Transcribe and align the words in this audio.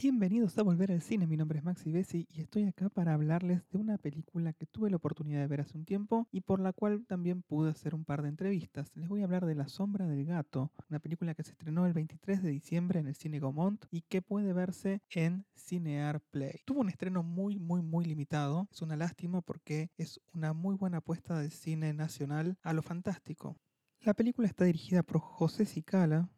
Bienvenidos 0.00 0.56
a 0.56 0.62
Volver 0.62 0.92
al 0.92 1.02
Cine, 1.02 1.26
mi 1.26 1.36
nombre 1.36 1.58
es 1.58 1.64
Maxi 1.64 1.90
Bessi 1.90 2.28
y 2.30 2.40
estoy 2.40 2.62
acá 2.62 2.88
para 2.88 3.14
hablarles 3.14 3.68
de 3.68 3.78
una 3.78 3.98
película 3.98 4.52
que 4.52 4.64
tuve 4.64 4.90
la 4.90 4.96
oportunidad 4.98 5.40
de 5.40 5.48
ver 5.48 5.60
hace 5.60 5.76
un 5.76 5.84
tiempo 5.84 6.28
y 6.30 6.42
por 6.42 6.60
la 6.60 6.72
cual 6.72 7.04
también 7.08 7.42
pude 7.42 7.72
hacer 7.72 7.96
un 7.96 8.04
par 8.04 8.22
de 8.22 8.28
entrevistas. 8.28 8.92
Les 8.94 9.08
voy 9.08 9.22
a 9.22 9.24
hablar 9.24 9.44
de 9.44 9.56
La 9.56 9.66
Sombra 9.66 10.06
del 10.06 10.24
Gato, 10.24 10.70
una 10.88 11.00
película 11.00 11.34
que 11.34 11.42
se 11.42 11.50
estrenó 11.50 11.84
el 11.84 11.94
23 11.94 12.44
de 12.44 12.50
diciembre 12.50 13.00
en 13.00 13.08
el 13.08 13.16
Cine 13.16 13.40
Gaumont 13.40 13.86
y 13.90 14.02
que 14.02 14.22
puede 14.22 14.52
verse 14.52 15.02
en 15.10 15.44
Cinear 15.56 16.20
Play. 16.30 16.60
Tuvo 16.64 16.82
un 16.82 16.90
estreno 16.90 17.24
muy, 17.24 17.58
muy, 17.58 17.82
muy 17.82 18.04
limitado. 18.04 18.68
Es 18.70 18.82
una 18.82 18.94
lástima 18.94 19.40
porque 19.40 19.90
es 19.96 20.20
una 20.32 20.52
muy 20.52 20.76
buena 20.76 20.98
apuesta 20.98 21.40
del 21.40 21.50
cine 21.50 21.92
nacional 21.92 22.56
a 22.62 22.72
lo 22.72 22.82
fantástico. 22.82 23.56
La 24.02 24.14
película 24.14 24.46
está 24.46 24.64
dirigida 24.64 25.02
por 25.02 25.20
José 25.20 25.66
Cicala, 25.66 26.30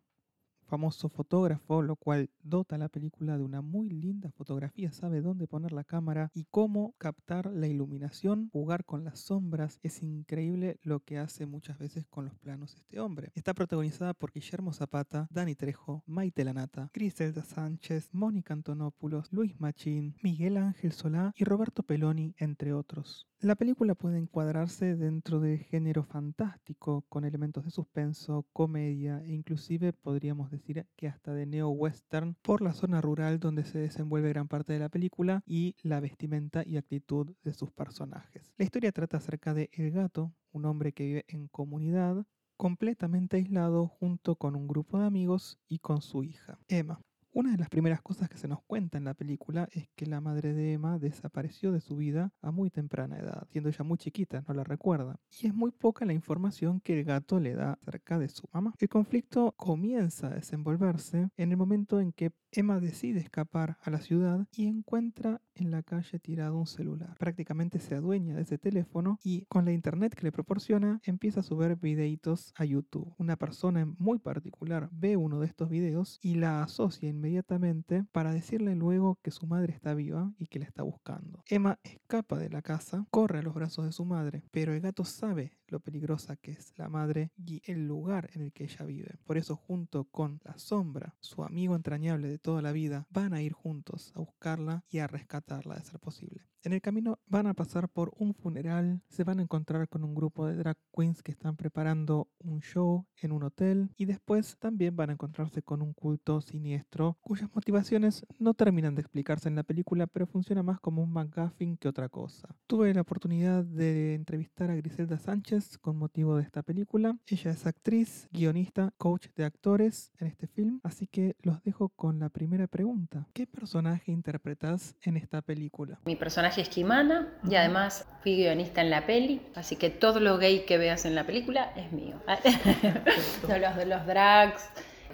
famoso 0.71 1.09
fotógrafo, 1.09 1.83
lo 1.83 1.97
cual 1.97 2.31
dota 2.45 2.79
la 2.79 2.89
película 2.89 3.37
de 3.37 3.43
una 3.43 3.61
muy 3.61 3.91
linda 3.91 4.31
fotografía, 4.31 4.93
sabe 4.93 5.21
dónde 5.21 5.49
poner 5.49 5.73
la 5.73 5.83
cámara 5.83 6.31
y 6.33 6.45
cómo 6.45 6.95
captar 6.97 7.47
la 7.53 7.67
iluminación, 7.67 8.51
jugar 8.53 8.85
con 8.85 9.03
las 9.03 9.19
sombras. 9.19 9.81
Es 9.83 10.01
increíble 10.01 10.79
lo 10.83 11.01
que 11.01 11.19
hace 11.19 11.45
muchas 11.45 11.77
veces 11.79 12.07
con 12.07 12.25
los 12.25 12.39
planos 12.39 12.77
este 12.77 13.01
hombre. 13.01 13.33
Está 13.35 13.53
protagonizada 13.53 14.15
por 14.15 14.33
Guillermo 14.33 14.73
Zapata, 14.73 15.27
Dani 15.33 15.57
Trejo, 15.57 16.05
Maite 16.07 16.45
Lanata, 16.45 16.89
Griselda 16.95 17.43
Sánchez, 17.43 18.11
Mónica 18.13 18.55
Antonopoulos, 18.55 19.33
Luis 19.33 19.61
Machín, 19.61 20.15
Miguel 20.23 20.57
Ángel 20.57 20.93
Solá 20.93 21.33
y 21.35 21.43
Roberto 21.43 21.83
Peloni, 21.83 22.37
entre 22.39 22.73
otros. 22.73 23.27
La 23.41 23.57
película 23.57 23.95
puede 23.95 24.19
encuadrarse 24.19 24.97
dentro 24.97 25.41
del 25.41 25.59
género 25.59 26.05
fantástico, 26.05 27.07
con 27.09 27.25
elementos 27.25 27.65
de 27.65 27.71
suspenso, 27.71 28.47
comedia 28.53 29.23
e 29.25 29.33
inclusive 29.33 29.95
podríamos 29.95 30.51
decir 30.51 30.60
que 30.97 31.09
hasta 31.09 31.35
de 31.35 31.47
neo-western 31.47 32.37
por 32.43 32.63
la 32.63 32.73
zona 32.73 33.01
rural 33.01 33.41
donde 33.41 33.65
se 33.65 33.79
desenvuelve 33.79 34.29
gran 34.31 34.49
parte 34.49 34.73
de 34.73 34.79
la 34.79 34.89
película 34.89 35.43
y 35.47 35.77
la 35.83 36.01
vestimenta 36.01 36.63
y 36.65 36.77
actitud 36.77 37.35
de 37.43 37.55
sus 37.55 37.71
personajes. 37.71 38.53
La 38.57 38.65
historia 38.65 38.93
trata 38.93 39.17
acerca 39.17 39.55
de 39.55 39.71
El 39.73 39.91
Gato, 39.91 40.33
un 40.53 40.65
hombre 40.67 40.93
que 40.93 41.05
vive 41.05 41.25
en 41.29 41.49
comunidad, 41.49 42.27
completamente 42.57 43.37
aislado 43.37 43.89
junto 43.89 44.37
con 44.37 44.55
un 44.55 44.69
grupo 44.69 44.99
de 44.99 45.07
amigos 45.07 45.59
y 45.69 45.79
con 45.79 46.03
su 46.03 46.23
hija, 46.23 46.59
Emma. 46.69 47.01
Una 47.33 47.53
de 47.53 47.59
las 47.59 47.69
primeras 47.69 48.03
cosas 48.03 48.29
que 48.29 48.39
se 48.39 48.49
nos 48.49 48.61
cuenta 48.63 48.99
en 48.99 49.05
la 49.05 49.15
película 49.15 49.69
es 49.71 49.89
que 49.95 50.05
la 50.05 50.21
madre 50.21 50.53
de 50.53 50.73
Emma 50.73 50.99
desapareció 50.99 51.71
de 51.71 51.81
su 51.81 51.97
vida 51.97 52.33
a 52.43 52.51
muy 52.51 52.71
temprana 52.71 53.19
edad, 53.19 53.47
siendo 53.51 53.71
ella 53.71 53.85
muy 53.85 53.99
chiquita, 53.99 54.43
no 54.49 54.55
la 54.55 54.65
recuerda. 54.65 55.21
Y 55.41 55.47
es 55.47 55.55
muy 55.55 55.71
poca 55.71 56.05
la 56.05 56.13
información 56.13 56.81
que 56.81 56.99
el 56.99 57.05
gato 57.05 57.39
le 57.39 57.55
da 57.55 57.75
acerca 57.75 58.19
de 58.19 58.29
su 58.29 58.49
mamá. 58.53 58.75
El 58.81 58.89
conflicto 58.89 59.55
comienza 59.57 60.27
a 60.27 60.35
desenvolverse 60.35 61.29
en 61.37 61.51
el 61.53 61.57
momento 61.57 62.01
en 62.01 62.13
que 62.13 62.33
Emma 62.53 62.81
decide 62.81 63.21
escapar 63.21 63.79
a 63.81 63.91
la 63.91 64.01
ciudad 64.01 64.49
y 64.51 64.67
encuentra 64.67 65.41
en 65.55 65.71
la 65.71 65.85
calle 65.85 66.19
tirado 66.19 66.59
un 66.59 66.67
celular. 66.67 67.15
Prácticamente 67.17 67.79
se 67.79 67.95
adueña 67.95 68.35
de 68.35 68.43
ese 68.43 68.59
teléfono 68.59 69.21
y 69.23 69.45
con 69.47 69.65
la 69.65 69.73
internet 69.73 70.15
que 70.17 70.25
le 70.25 70.33
proporciona 70.33 71.01
empieza 71.05 71.41
a 71.41 71.45
subir 71.45 71.77
videitos 71.77 72.53
a 72.57 72.65
YouTube. 72.65 73.15
Una 73.19 73.37
persona 73.37 73.87
muy 73.99 74.19
particular 74.19 74.89
ve 74.91 75.17
uno 75.17 75.39
de 75.39 75.47
estos 75.47 75.69
videos 75.69 76.19
y 76.23 76.35
la 76.35 76.65
asocia 76.65 77.09
inmediatamente 77.21 78.05
para 78.13 78.33
decirle 78.33 78.75
luego 78.75 79.19
que 79.23 79.31
su 79.31 79.47
madre 79.47 79.75
está 79.75 79.95
viva 79.95 80.33
y 80.39 80.47
que 80.47 80.59
la 80.59 80.65
está 80.65 80.83
buscando. 80.83 81.43
Emma 81.47 81.79
escapa 81.83 82.39
de 82.39 82.49
la 82.49 82.63
casa, 82.63 83.07
corre 83.11 83.41
a 83.41 83.43
los 83.43 83.55
brazos 83.55 83.85
de 83.85 83.93
su 83.93 84.07
madre, 84.07 84.43
pero 84.51 84.73
el 84.73 84.81
gato 84.81 85.05
sabe 85.05 85.53
lo 85.71 85.81
peligrosa 85.81 86.37
que 86.37 86.53
es 86.53 86.73
la 86.77 86.89
madre 86.89 87.31
y 87.37 87.63
el 87.65 87.87
lugar 87.87 88.31
en 88.35 88.43
el 88.43 88.53
que 88.53 88.65
ella 88.65 88.85
vive. 88.85 89.19
Por 89.25 89.39
eso 89.39 89.57
junto 89.57 90.05
con 90.05 90.41
la 90.45 90.59
sombra, 90.59 91.17
su 91.21 91.43
amigo 91.43 91.77
entrañable 91.77 92.29
de 92.29 92.39
toda 92.39 92.63
la 92.63 92.73
vida, 92.73 93.07
van 93.11 93.35
a 93.35 93.43
ir 93.43 93.53
juntos 93.53 94.13
a 94.15 94.21
buscarla 94.21 94.85
y 94.89 94.99
a 94.99 95.07
rescatarla 95.07 95.77
de 95.77 95.85
ser 95.85 96.01
posible. 96.01 96.51
En 96.63 96.75
el 96.75 96.83
camino 96.83 97.19
van 97.27 97.47
a 97.47 97.55
pasar 97.55 97.89
por 97.89 98.13
un 98.19 98.35
funeral, 98.35 99.01
se 99.09 99.25
van 99.25 99.39
a 99.39 99.43
encontrar 99.43 99.89
con 99.89 100.05
un 100.05 100.15
grupo 100.15 100.47
de 100.47 100.57
drag 100.57 100.77
queens 100.95 101.23
que 101.23 101.33
están 101.33 101.57
preparando 101.57 102.29
un 102.39 102.61
show 102.61 103.07
en 103.17 103.33
un 103.33 103.45
hotel 103.45 103.89
y 103.97 104.05
después 104.05 104.59
también 104.59 104.95
van 104.95 105.09
a 105.09 105.15
encontrarse 105.15 105.63
con 105.63 105.81
un 105.81 105.95
culto 105.95 106.43
siniestro 106.43 107.17
cuyas 107.23 107.49
motivaciones 107.55 108.27
no 108.39 108.53
terminan 108.53 108.95
de 108.95 109.01
explicarse 109.01 109.49
en 109.49 109.57
la 109.57 109.63
película 109.63 110.07
pero 110.07 110.27
funciona 110.27 110.63
más 110.63 110.81
como 110.81 111.03
un 111.03 111.13
McGuffin 111.13 111.79
que 111.79 111.89
otra 111.89 112.11
cosa. 112.11 112.55
Tuve 112.67 112.93
la 112.93 113.01
oportunidad 113.01 113.65
de 113.65 114.15
entrevistar 114.15 114.71
a 114.71 114.77
Griselda 114.77 115.19
Sánchez 115.19 115.60
con 115.81 115.97
motivo 115.97 116.37
de 116.37 116.43
esta 116.43 116.63
película. 116.63 117.17
Ella 117.27 117.51
es 117.51 117.67
actriz, 117.67 118.29
guionista, 118.33 118.93
coach 118.97 119.27
de 119.37 119.45
actores 119.45 120.13
en 120.19 120.27
este 120.27 120.47
film, 120.47 120.81
así 120.83 121.07
que 121.07 121.37
los 121.43 121.63
dejo 121.63 121.91
con 121.91 122.19
la 122.19 122.29
primera 122.29 122.67
pregunta. 122.67 123.27
¿Qué 123.33 123.47
personaje 123.47 124.13
interpretas 124.13 124.97
en 125.03 125.17
esta 125.17 125.43
película? 125.43 126.01
Mi 126.05 126.17
personaje 126.17 126.63
es 126.63 126.69
Kimana 126.69 127.29
y 127.49 127.55
además 127.55 128.07
fui 128.23 128.37
guionista 128.37 128.81
en 128.81 128.91
la 128.91 129.07
peli, 129.07 129.43
así 129.55 129.77
que 129.77 129.91
todo 129.91 130.21
lo 130.21 130.39
gay 130.39 130.65
que 130.67 130.79
veas 130.79 131.05
en 131.05 131.15
la 131.15 131.27
película 131.27 131.73
es 131.77 131.93
mío. 131.93 132.21
los 133.43 133.77
de 133.77 133.87
los 133.87 134.07
drags, 134.07 134.63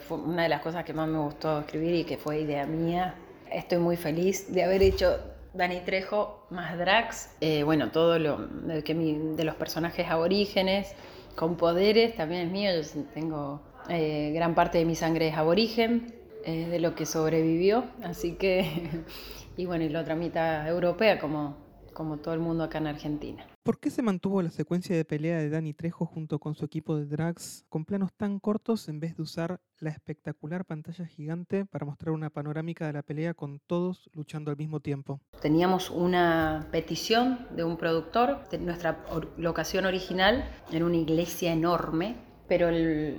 fue 0.07 0.19
una 0.19 0.45
de 0.45 0.49
las 0.49 0.63
cosas 0.63 0.85
que 0.85 0.93
más 0.93 1.09
me 1.09 1.19
gustó 1.19 1.61
escribir 1.61 1.95
y 1.95 2.05
que 2.05 2.17
fue 2.17 2.41
idea 2.41 2.67
mía. 2.67 3.15
Estoy 3.51 3.79
muy 3.79 3.97
feliz 3.97 4.53
de 4.53 4.65
haber 4.65 4.83
hecho 4.83 5.36
Dani 5.57 5.81
Trejo 5.81 6.47
más 6.51 6.77
drags. 6.79 7.35
Eh, 7.41 7.63
bueno, 7.63 7.91
todo 7.91 8.19
lo 8.19 8.39
de, 8.39 8.83
que 8.85 8.95
de 8.95 9.45
los 9.45 9.55
personajes 9.57 10.09
aborígenes 10.09 10.95
con 11.35 11.57
poderes 11.57 12.15
también 12.15 12.47
es 12.47 12.53
mío. 12.53 12.71
Yo 12.81 13.03
tengo 13.15 13.61
eh, 13.89 14.33
gran 14.35 14.55
parte 14.55 14.79
de 14.79 14.85
mi 14.85 14.95
sangre 14.95 15.29
es 15.29 15.37
aborigen, 15.37 16.15
de 16.47 16.79
lo 16.79 16.95
que 16.95 17.07
sobrevivió, 17.07 17.87
así 18.05 18.37
que 18.37 19.03
y 19.57 19.67
bueno, 19.67 19.83
y 19.83 19.89
la 19.89 20.03
otra 20.03 20.15
mitad 20.15 20.69
europea 20.69 21.19
como, 21.19 21.57
como 21.93 22.19
todo 22.19 22.35
el 22.35 22.41
mundo 22.41 22.63
acá 22.63 22.79
en 22.79 22.87
Argentina. 22.87 23.56
¿Por 23.67 23.81
qué 23.81 23.91
se 23.91 24.01
mantuvo 24.01 24.41
la 24.43 24.51
secuencia 24.51 24.95
de 24.95 25.05
pelea 25.05 25.39
de 25.39 25.51
Dani 25.51 25.75
Trejo 25.75 26.07
junto 26.07 26.39
con 26.39 26.55
su 26.55 26.65
equipo 26.65 26.95
de 26.97 27.05
drags 27.05 27.67
con 27.69 27.85
planos 27.85 28.13
tan 28.13 28.39
cortos 28.39 28.89
en 28.89 29.01
vez 29.01 29.17
de 29.17 29.25
usar 29.25 29.61
la 29.81 29.91
espectacular 29.91 30.65
pantalla 30.65 31.05
gigante 31.05 31.65
para 31.67 31.85
mostrar 31.85 32.13
una 32.13 32.31
panorámica 32.31 32.87
de 32.87 32.93
la 32.93 33.03
pelea 33.03 33.35
con 33.35 33.59
todos 33.59 34.09
luchando 34.13 34.53
al 34.53 34.57
mismo 34.57 34.79
tiempo? 34.79 35.19
Teníamos 35.43 35.91
una 35.91 36.69
petición 36.71 37.49
de 37.57 37.65
un 37.65 37.77
productor 37.77 38.49
de 38.51 38.59
nuestra 38.59 39.05
locación 39.37 39.85
original 39.85 40.49
en 40.71 40.85
una 40.85 40.99
iglesia 40.99 41.53
enorme, 41.53 42.15
pero 42.47 42.69
el, 42.69 43.19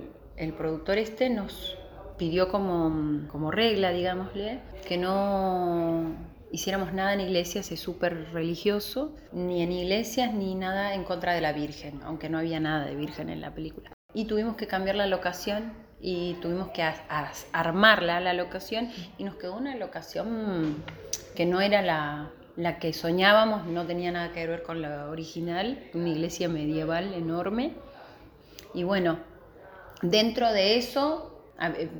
productor 0.56 0.96
este 0.96 1.28
nos 1.28 1.76
pidió 2.16 2.48
como 2.48 3.50
regla, 3.50 3.90
digámosle, 3.90 4.62
que 4.86 4.96
no 4.96 6.37
hiciéramos 6.50 6.92
nada 6.92 7.12
en 7.14 7.20
iglesias, 7.20 7.70
es 7.72 7.80
súper 7.80 8.32
religioso, 8.32 9.14
ni 9.32 9.62
en 9.62 9.72
iglesias 9.72 10.32
ni 10.32 10.54
nada 10.54 10.94
en 10.94 11.04
contra 11.04 11.34
de 11.34 11.40
la 11.40 11.52
Virgen, 11.52 12.00
aunque 12.04 12.28
no 12.28 12.38
había 12.38 12.60
nada 12.60 12.86
de 12.86 12.94
Virgen 12.94 13.28
en 13.28 13.40
la 13.40 13.54
película. 13.54 13.92
Y 14.14 14.24
tuvimos 14.24 14.56
que 14.56 14.66
cambiar 14.66 14.96
la 14.96 15.06
locación 15.06 15.72
y 16.00 16.34
tuvimos 16.40 16.68
que 16.70 16.82
armarla 17.52 18.20
la 18.20 18.32
locación 18.32 18.90
y 19.18 19.24
nos 19.24 19.34
quedó 19.36 19.56
una 19.56 19.74
locación 19.76 20.82
que 21.34 21.44
no 21.44 21.60
era 21.60 21.82
la, 21.82 22.30
la 22.56 22.78
que 22.78 22.92
soñábamos, 22.92 23.66
no 23.66 23.86
tenía 23.86 24.10
nada 24.10 24.32
que 24.32 24.46
ver 24.46 24.62
con 24.62 24.80
la 24.80 25.08
original, 25.08 25.88
una 25.94 26.08
iglesia 26.08 26.48
medieval 26.48 27.14
enorme. 27.14 27.72
Y 28.74 28.84
bueno, 28.84 29.18
dentro 30.02 30.52
de 30.52 30.76
eso 30.76 31.37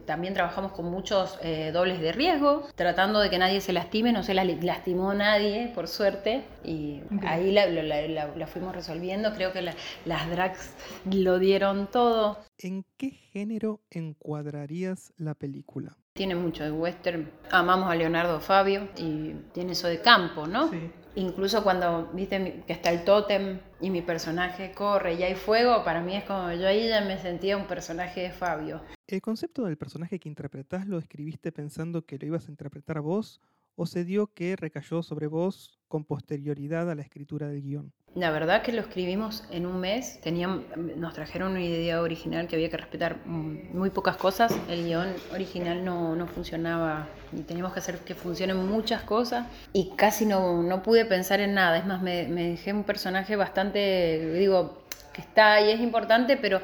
también 0.06 0.34
trabajamos 0.34 0.72
con 0.72 0.86
muchos 0.86 1.38
eh, 1.42 1.70
dobles 1.72 2.00
de 2.00 2.12
riesgo, 2.12 2.66
tratando 2.74 3.20
de 3.20 3.28
que 3.28 3.38
nadie 3.38 3.60
se 3.60 3.72
lastime, 3.72 4.12
no 4.12 4.22
se 4.22 4.34
lastimó 4.34 5.14
nadie, 5.14 5.72
por 5.74 5.88
suerte, 5.88 6.44
y 6.64 7.00
ahí 7.26 7.52
la, 7.52 8.46
fuimos 8.46 8.74
resolviendo. 8.74 9.34
Creo 9.34 9.52
que 9.52 9.62
las 9.62 10.30
drags 10.30 10.74
lo 11.10 11.38
dieron 11.38 11.88
todo. 11.90 12.38
¿En 12.58 12.84
qué 12.96 13.10
género 13.10 13.80
encuadrarías 13.90 15.12
la 15.16 15.34
película? 15.34 15.96
Tiene 16.12 16.34
mucho 16.34 16.64
de 16.64 16.72
western. 16.72 17.30
Amamos 17.50 17.90
a 17.90 17.94
Leonardo 17.94 18.40
Fabio 18.40 18.88
y 18.96 19.34
tiene 19.52 19.72
eso 19.72 19.86
de 19.88 20.00
campo, 20.00 20.46
¿no? 20.46 20.68
Sí. 20.70 20.90
Incluso 21.18 21.64
cuando 21.64 22.12
viste 22.12 22.62
que 22.64 22.72
está 22.72 22.90
el 22.90 23.02
tótem 23.02 23.58
y 23.80 23.90
mi 23.90 24.02
personaje 24.02 24.70
corre 24.70 25.14
y 25.14 25.24
hay 25.24 25.34
fuego, 25.34 25.82
para 25.82 26.00
mí 26.00 26.14
es 26.14 26.22
como 26.22 26.52
yo 26.52 26.68
ahí 26.68 26.88
ya 26.88 27.00
me 27.00 27.18
sentía 27.18 27.56
un 27.56 27.66
personaje 27.66 28.20
de 28.20 28.30
Fabio. 28.30 28.80
¿El 29.08 29.20
concepto 29.20 29.64
del 29.64 29.76
personaje 29.76 30.20
que 30.20 30.28
interpretás 30.28 30.86
lo 30.86 30.96
escribiste 30.96 31.50
pensando 31.50 32.06
que 32.06 32.18
lo 32.18 32.26
ibas 32.28 32.46
a 32.46 32.52
interpretar 32.52 33.00
vos 33.00 33.40
o 33.74 33.84
se 33.86 34.04
dio 34.04 34.32
que 34.32 34.54
recayó 34.54 35.02
sobre 35.02 35.26
vos 35.26 35.80
con 35.88 36.04
posterioridad 36.04 36.88
a 36.88 36.94
la 36.94 37.02
escritura 37.02 37.48
del 37.48 37.62
guion? 37.62 37.92
La 38.14 38.30
verdad 38.30 38.62
que 38.62 38.72
lo 38.72 38.80
escribimos 38.80 39.44
en 39.50 39.66
un 39.66 39.78
mes, 39.80 40.20
Tenían, 40.20 40.64
nos 40.96 41.14
trajeron 41.14 41.52
una 41.52 41.62
idea 41.62 42.00
original 42.00 42.48
que 42.48 42.56
había 42.56 42.68
que 42.68 42.76
respetar 42.76 43.24
muy 43.26 43.90
pocas 43.90 44.16
cosas, 44.16 44.58
el 44.68 44.86
guion 44.86 45.14
original 45.32 45.84
no, 45.84 46.16
no 46.16 46.26
funcionaba 46.26 47.06
y 47.32 47.42
teníamos 47.42 47.72
que 47.74 47.80
hacer 47.80 47.98
que 47.98 48.14
funcionen 48.14 48.66
muchas 48.66 49.02
cosas. 49.02 49.46
Y 49.72 49.90
casi 49.94 50.26
no, 50.26 50.62
no 50.62 50.82
pude 50.82 51.04
pensar 51.04 51.40
en 51.40 51.54
nada, 51.54 51.78
es 51.78 51.86
más, 51.86 52.02
me, 52.02 52.26
me 52.28 52.48
dejé 52.50 52.72
un 52.72 52.84
personaje 52.84 53.36
bastante, 53.36 54.32
digo, 54.32 54.82
que 55.12 55.20
está 55.20 55.54
ahí, 55.54 55.70
es 55.70 55.80
importante, 55.80 56.36
pero 56.36 56.60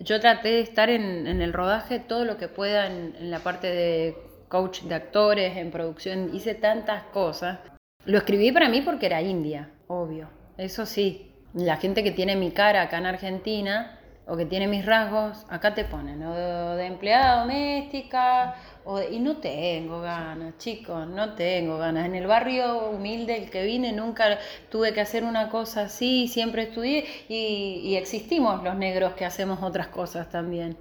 yo 0.00 0.18
traté 0.18 0.48
de 0.48 0.60
estar 0.60 0.90
en, 0.90 1.26
en 1.26 1.42
el 1.42 1.52
rodaje 1.52 2.00
todo 2.00 2.24
lo 2.24 2.36
que 2.36 2.48
pueda 2.48 2.86
en, 2.86 3.14
en 3.20 3.30
la 3.30 3.40
parte 3.40 3.68
de 3.68 4.16
coach 4.48 4.82
de 4.82 4.94
actores, 4.94 5.56
en 5.56 5.70
producción, 5.70 6.34
hice 6.34 6.54
tantas 6.54 7.04
cosas. 7.04 7.58
Lo 8.06 8.18
escribí 8.18 8.50
para 8.50 8.68
mí 8.68 8.80
porque 8.80 9.06
era 9.06 9.20
india, 9.22 9.70
obvio. 9.88 10.28
Eso 10.58 10.86
sí, 10.86 11.30
la 11.54 11.76
gente 11.76 12.02
que 12.02 12.12
tiene 12.12 12.36
mi 12.36 12.50
cara 12.50 12.82
acá 12.82 12.98
en 12.98 13.06
Argentina 13.06 13.98
o 14.28 14.36
que 14.36 14.44
tiene 14.44 14.66
mis 14.66 14.84
rasgos, 14.84 15.46
acá 15.48 15.74
te 15.74 15.84
ponen, 15.84 16.20
o 16.24 16.74
de, 16.74 16.86
empleada 16.86 17.42
doméstica, 17.42 18.56
o 18.84 19.00
y 19.00 19.20
no 19.20 19.36
tengo 19.36 20.00
ganas, 20.00 20.58
chicos, 20.58 21.06
no 21.06 21.34
tengo 21.34 21.78
ganas. 21.78 22.06
En 22.06 22.16
el 22.16 22.26
barrio 22.26 22.88
humilde 22.90 23.36
el 23.36 23.50
que 23.50 23.64
vine 23.64 23.92
nunca 23.92 24.38
tuve 24.68 24.92
que 24.92 25.00
hacer 25.00 25.22
una 25.22 25.48
cosa 25.48 25.82
así, 25.82 26.26
siempre 26.26 26.62
estudié 26.64 27.04
y, 27.28 27.80
y 27.84 27.96
existimos 27.96 28.64
los 28.64 28.74
negros 28.74 29.14
que 29.14 29.24
hacemos 29.24 29.62
otras 29.62 29.88
cosas 29.88 30.28
también. 30.28 30.76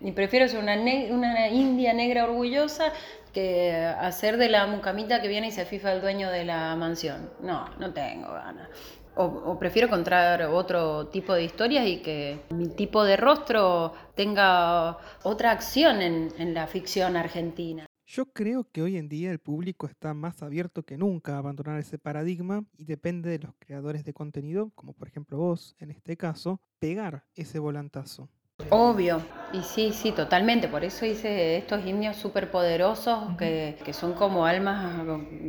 Y 0.00 0.12
prefiero 0.12 0.46
ser 0.46 0.60
una, 0.60 0.74
una 0.74 1.48
india 1.48 1.94
negra 1.94 2.24
orgullosa 2.24 2.92
que 3.32 3.74
hacer 3.74 4.36
de 4.36 4.48
la 4.48 4.66
mucamita 4.66 5.20
que 5.20 5.28
viene 5.28 5.48
y 5.48 5.50
se 5.50 5.64
fifa 5.64 5.92
el 5.92 6.00
dueño 6.00 6.30
de 6.30 6.44
la 6.44 6.76
mansión. 6.76 7.30
No, 7.40 7.68
no 7.78 7.92
tengo 7.92 8.32
ganas. 8.32 8.68
O, 9.16 9.56
prefiero 9.58 9.88
encontrar 9.88 10.42
otro 10.42 11.06
tipo 11.08 11.34
de 11.34 11.44
historias 11.44 11.86
y 11.86 12.02
que 12.02 12.40
mi 12.50 12.68
tipo 12.68 13.04
de 13.04 13.16
rostro 13.16 13.92
tenga 14.14 14.98
otra 15.22 15.52
acción 15.52 16.02
en 16.02 16.54
la 16.54 16.66
ficción 16.66 17.16
argentina. 17.16 17.86
Yo 18.06 18.26
creo 18.26 18.70
que 18.70 18.82
hoy 18.82 18.98
en 18.98 19.08
día 19.08 19.30
el 19.30 19.38
público 19.38 19.86
está 19.86 20.12
más 20.12 20.42
abierto 20.42 20.82
que 20.82 20.98
nunca 20.98 21.34
a 21.34 21.38
abandonar 21.38 21.80
ese 21.80 21.98
paradigma 21.98 22.64
y 22.76 22.84
depende 22.84 23.30
de 23.30 23.38
los 23.38 23.54
creadores 23.58 24.04
de 24.04 24.12
contenido, 24.12 24.70
como 24.74 24.92
por 24.92 25.08
ejemplo 25.08 25.38
vos 25.38 25.74
en 25.78 25.90
este 25.90 26.16
caso, 26.18 26.60
pegar 26.78 27.24
ese 27.34 27.58
volantazo. 27.58 28.28
Obvio, 28.70 29.20
y 29.52 29.62
sí, 29.62 29.92
sí, 29.92 30.12
totalmente. 30.12 30.68
Por 30.68 30.84
eso 30.84 31.04
hice 31.06 31.56
estos 31.56 31.84
himnios 31.84 32.16
súper 32.16 32.50
poderosos 32.50 33.36
que, 33.36 33.76
que, 33.84 33.92
son 33.92 34.14
como 34.14 34.46
almas 34.46 34.94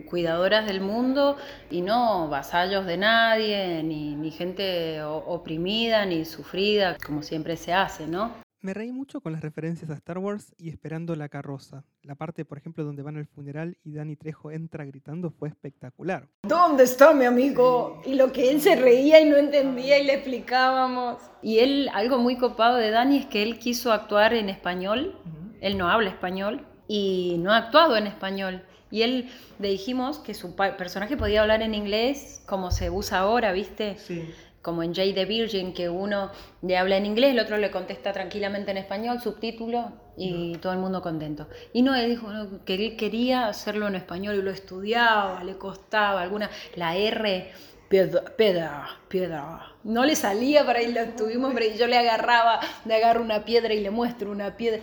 cuidadoras 0.09 0.65
del 0.65 0.81
mundo 0.81 1.37
y 1.69 1.81
no 1.81 2.27
vasallos 2.29 2.85
de 2.85 2.97
nadie, 2.97 3.83
ni, 3.83 4.15
ni 4.15 4.31
gente 4.31 5.01
oprimida, 5.03 6.05
ni 6.05 6.25
sufrida, 6.25 6.97
como 7.05 7.21
siempre 7.21 7.57
se 7.57 7.73
hace, 7.73 8.07
¿no? 8.07 8.44
Me 8.65 8.73
reí 8.73 8.91
mucho 8.91 9.21
con 9.21 9.31
las 9.31 9.43
referencias 9.43 9.91
a 9.91 9.93
Star 9.93 10.17
Wars 10.17 10.55
y 10.57 10.69
esperando 10.69 11.15
la 11.15 11.29
carroza. 11.29 11.83
La 12.01 12.15
parte, 12.15 12.45
por 12.45 12.57
ejemplo, 12.57 12.83
donde 12.83 13.03
van 13.03 13.15
al 13.15 13.27
funeral 13.27 13.77
y 13.83 13.93
Dani 13.93 14.15
Trejo 14.15 14.49
entra 14.49 14.85
gritando 14.85 15.29
fue 15.29 15.49
espectacular. 15.49 16.27
¿Dónde 16.41 16.85
está 16.85 17.13
mi 17.13 17.25
amigo? 17.25 18.01
Y 18.07 18.15
lo 18.15 18.31
que 18.31 18.49
él 18.49 18.59
se 18.61 18.75
reía 18.75 19.21
y 19.21 19.29
no 19.29 19.37
entendía 19.37 19.99
y 19.99 20.05
le 20.05 20.15
explicábamos. 20.15 21.21
Y 21.43 21.59
él, 21.59 21.91
algo 21.93 22.17
muy 22.17 22.37
copado 22.37 22.77
de 22.77 22.89
Dani 22.89 23.19
es 23.19 23.25
que 23.27 23.43
él 23.43 23.59
quiso 23.59 23.91
actuar 23.91 24.33
en 24.33 24.49
español. 24.49 25.15
Él 25.61 25.77
no 25.77 25.87
habla 25.87 26.09
español 26.09 26.65
y 26.87 27.35
no 27.37 27.51
ha 27.51 27.57
actuado 27.57 27.97
en 27.97 28.07
español. 28.07 28.63
Y 28.89 29.03
él 29.03 29.29
le 29.59 29.69
dijimos 29.69 30.17
que 30.17 30.33
su 30.33 30.55
personaje 30.55 31.17
podía 31.17 31.43
hablar 31.43 31.61
en 31.61 31.75
inglés 31.75 32.41
como 32.47 32.71
se 32.71 32.89
usa 32.89 33.19
ahora, 33.19 33.51
¿viste? 33.51 33.99
Sí 33.99 34.25
como 34.65 34.81
en 34.81 34.95
Jay 34.95 35.13
the 35.13 35.25
Virgin, 35.25 35.75
que 35.75 35.89
uno 35.89 36.31
le 36.63 36.75
habla 36.75 36.97
en 36.97 37.05
inglés, 37.05 37.33
el 37.33 37.39
otro 37.39 37.59
le 37.59 37.69
contesta 37.69 38.11
tranquilamente 38.11 38.71
en 38.71 38.77
español, 38.77 39.21
subtítulo 39.21 39.91
y 40.17 40.57
todo 40.57 40.73
el 40.73 40.79
mundo 40.79 41.03
contento. 41.03 41.47
Y 41.71 41.83
no, 41.83 41.93
él 41.93 42.09
dijo 42.09 42.29
que 42.65 42.73
él 42.73 42.97
quería 42.97 43.47
hacerlo 43.47 43.87
en 43.87 43.93
español 43.93 44.33
y 44.33 44.41
lo 44.41 44.49
estudiaba, 44.49 45.43
le 45.43 45.55
costaba 45.59 46.23
alguna, 46.23 46.49
la 46.73 46.97
R, 46.97 47.51
piedra, 47.87 48.23
piedra, 48.35 48.87
piedra. 49.07 49.71
No 49.83 50.03
le 50.03 50.15
salía 50.15 50.65
para 50.65 50.79
ahí, 50.79 50.91
lo 50.91 51.01
estuvimos, 51.01 51.53
pero 51.53 51.75
yo 51.75 51.85
le 51.85 51.99
agarraba, 51.99 52.59
le 52.85 52.95
agarro 52.95 53.21
una 53.21 53.45
piedra 53.45 53.71
y 53.71 53.81
le 53.81 53.91
muestro 53.91 54.31
una 54.31 54.57
piedra. 54.57 54.81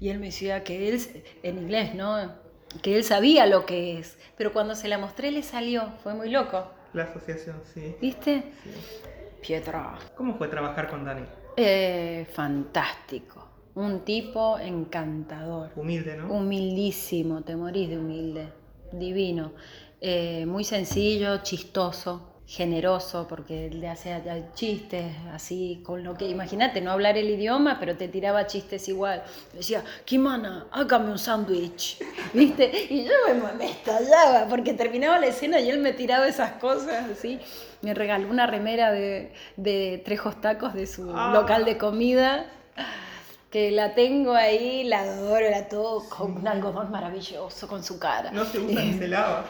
Y 0.00 0.10
él 0.10 0.18
me 0.18 0.26
decía 0.26 0.64
que 0.64 0.90
él, 0.90 1.00
en 1.42 1.56
inglés, 1.56 1.94
¿no? 1.94 2.34
Que 2.82 2.98
él 2.98 3.04
sabía 3.04 3.46
lo 3.46 3.64
que 3.64 3.98
es, 3.98 4.18
pero 4.36 4.52
cuando 4.52 4.74
se 4.74 4.86
la 4.86 4.98
mostré 4.98 5.30
le 5.30 5.42
salió, 5.42 5.94
fue 6.02 6.12
muy 6.12 6.28
loco. 6.28 6.72
La 6.92 7.04
asociación, 7.04 7.60
sí. 7.72 7.96
¿Viste? 8.00 8.52
Pietro. 9.40 9.92
¿Cómo 10.16 10.36
fue 10.36 10.48
trabajar 10.48 10.88
con 10.88 11.04
Dani? 11.04 11.24
Eh, 11.56 12.26
fantástico. 12.32 13.46
Un 13.74 14.00
tipo 14.04 14.58
encantador. 14.58 15.70
Humilde, 15.76 16.16
¿no? 16.16 16.32
Humildísimo, 16.32 17.42
te 17.42 17.54
morís 17.56 17.88
de 17.90 17.98
humilde. 17.98 18.48
Divino. 18.92 19.52
Eh, 20.00 20.46
muy 20.46 20.64
sencillo, 20.64 21.42
chistoso 21.42 22.37
generoso 22.48 23.26
porque 23.28 23.68
le 23.68 23.90
hacía 23.90 24.22
chistes 24.54 25.04
así 25.34 25.82
con 25.84 26.02
lo 26.02 26.16
que 26.16 26.26
imagínate 26.26 26.80
no 26.80 26.90
hablar 26.90 27.18
el 27.18 27.28
idioma 27.28 27.78
pero 27.78 27.94
te 27.94 28.08
tiraba 28.08 28.46
chistes 28.46 28.88
igual. 28.88 29.22
Decía 29.52 29.84
Kimana 30.06 30.66
hágame 30.72 31.10
un 31.10 31.18
sándwich 31.18 32.02
viste 32.32 32.86
y 32.88 33.04
yo 33.04 33.12
me, 33.58 33.66
estallaba 33.66 34.48
porque 34.48 34.72
terminaba 34.72 35.18
la 35.18 35.26
escena 35.26 35.60
y 35.60 35.68
él 35.68 35.78
me 35.78 35.92
tiraba 35.92 36.26
esas 36.26 36.52
cosas 36.52 37.10
así. 37.10 37.38
Me 37.82 37.92
regaló 37.92 38.30
una 38.30 38.46
remera 38.46 38.92
de, 38.92 39.34
de 39.56 40.00
trejos 40.02 40.40
tacos 40.40 40.72
de 40.72 40.86
su 40.86 41.12
ah. 41.14 41.32
local 41.34 41.66
de 41.66 41.76
comida 41.76 42.46
que 43.50 43.70
la 43.70 43.94
tengo 43.94 44.34
ahí, 44.34 44.84
la 44.84 45.00
adoro, 45.00 45.50
la 45.50 45.68
todo 45.68 46.08
con 46.08 46.36
un 46.36 46.48
algodón 46.48 46.90
maravilloso 46.90 47.66
con 47.68 47.82
su 47.82 47.98
cara. 47.98 48.30
No 48.30 48.44
se 48.44 48.58
usa 48.58 48.82
ni 48.82 48.98
se 48.98 49.08
lava. 49.08 49.46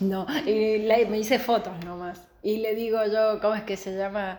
No, 0.00 0.26
y 0.46 1.06
me 1.08 1.18
hice 1.18 1.38
fotos 1.38 1.72
nomás 1.84 2.20
y 2.46 2.58
le 2.58 2.76
digo 2.76 2.98
yo, 3.12 3.40
¿cómo 3.40 3.56
es 3.56 3.64
que 3.64 3.76
se 3.76 3.96
llama? 3.96 4.38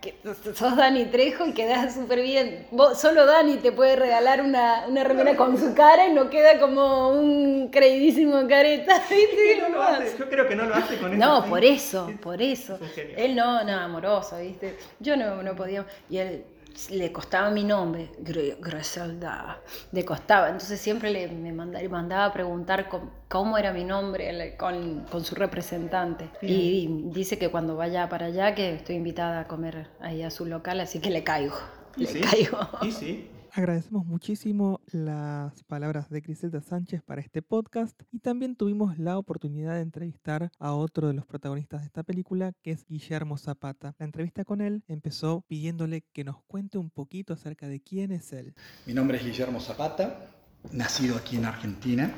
Que 0.00 0.14
sos 0.54 0.74
Dani 0.74 1.04
Trejo 1.04 1.46
y 1.46 1.52
quedás 1.52 1.92
súper 1.92 2.22
bien. 2.22 2.66
Vos, 2.70 2.98
solo 2.98 3.26
Dani 3.26 3.56
te 3.56 3.72
puede 3.72 3.94
regalar 3.94 4.40
una, 4.40 4.86
una 4.88 5.04
remera 5.04 5.36
con 5.36 5.58
su 5.58 5.74
cara 5.74 6.06
y 6.06 6.14
no 6.14 6.30
queda 6.30 6.58
como 6.58 7.10
un 7.10 7.68
creidísimo 7.68 8.48
careta. 8.48 9.02
Yo 9.10 10.30
creo 10.30 10.48
que 10.48 10.56
no 10.56 10.64
lo 10.64 10.74
hace 10.74 10.96
con 10.96 11.12
eso. 11.12 11.18
No, 11.18 11.44
por 11.44 11.62
eso, 11.62 12.10
por 12.22 12.40
eso. 12.40 12.78
Él 13.18 13.36
no, 13.36 13.62
no, 13.64 13.72
amoroso, 13.72 14.38
¿viste? 14.38 14.78
Yo 14.98 15.18
no, 15.18 15.42
no 15.42 15.54
podía. 15.54 15.84
Y 16.08 16.16
él, 16.16 16.46
le 16.90 17.12
costaba 17.12 17.50
mi 17.50 17.64
nombre, 17.64 18.10
Griselda, 18.18 19.60
le 19.92 20.04
costaba. 20.04 20.48
Entonces 20.48 20.80
siempre 20.80 21.10
le, 21.10 21.28
me 21.28 21.52
mandaba, 21.52 21.88
mandaba 21.88 22.24
a 22.26 22.32
preguntar 22.32 22.88
cómo, 23.28 23.58
era 23.58 23.72
mi 23.72 23.84
nombre 23.84 24.56
con, 24.56 25.04
con 25.10 25.24
su 25.24 25.34
representante. 25.34 26.30
Y, 26.40 27.02
dice 27.06 27.38
que 27.38 27.50
cuando 27.50 27.76
vaya 27.76 28.08
para 28.08 28.26
allá, 28.26 28.54
que 28.54 28.74
estoy 28.74 28.96
invitada 28.96 29.40
a 29.40 29.46
comer 29.46 29.88
ahí 30.00 30.22
a 30.22 30.30
su 30.30 30.44
local, 30.46 30.80
así 30.80 31.00
que 31.00 31.10
le 31.10 31.24
caigo. 31.24 31.56
le 31.96 32.20
caigo. 32.20 32.58
Y 32.82 32.92
sí. 32.92 33.31
Agradecemos 33.54 34.06
muchísimo 34.06 34.80
las 34.92 35.62
palabras 35.64 36.08
de 36.08 36.22
Griselda 36.22 36.62
Sánchez 36.62 37.02
para 37.02 37.20
este 37.20 37.42
podcast 37.42 38.00
y 38.10 38.20
también 38.20 38.56
tuvimos 38.56 38.98
la 38.98 39.18
oportunidad 39.18 39.74
de 39.74 39.82
entrevistar 39.82 40.50
a 40.58 40.72
otro 40.72 41.08
de 41.08 41.12
los 41.12 41.26
protagonistas 41.26 41.82
de 41.82 41.86
esta 41.88 42.02
película, 42.02 42.54
que 42.62 42.70
es 42.70 42.86
Guillermo 42.86 43.36
Zapata. 43.36 43.94
La 43.98 44.06
entrevista 44.06 44.46
con 44.46 44.62
él 44.62 44.84
empezó 44.88 45.44
pidiéndole 45.48 46.00
que 46.14 46.24
nos 46.24 46.42
cuente 46.44 46.78
un 46.78 46.88
poquito 46.88 47.34
acerca 47.34 47.68
de 47.68 47.82
quién 47.82 48.10
es 48.10 48.32
él. 48.32 48.54
Mi 48.86 48.94
nombre 48.94 49.18
es 49.18 49.24
Guillermo 49.26 49.60
Zapata, 49.60 50.30
nacido 50.70 51.18
aquí 51.18 51.36
en 51.36 51.44
Argentina. 51.44 52.10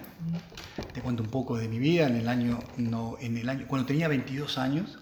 Te 0.92 1.02
cuento 1.02 1.24
un 1.24 1.30
poco 1.30 1.56
de 1.56 1.66
mi 1.66 1.80
vida. 1.80 2.06
En 2.06 2.14
el 2.14 2.28
año, 2.28 2.60
no, 2.76 3.16
en 3.18 3.38
el 3.38 3.48
año 3.48 3.66
cuando 3.66 3.88
tenía 3.88 4.06
22 4.06 4.56
años, 4.56 5.00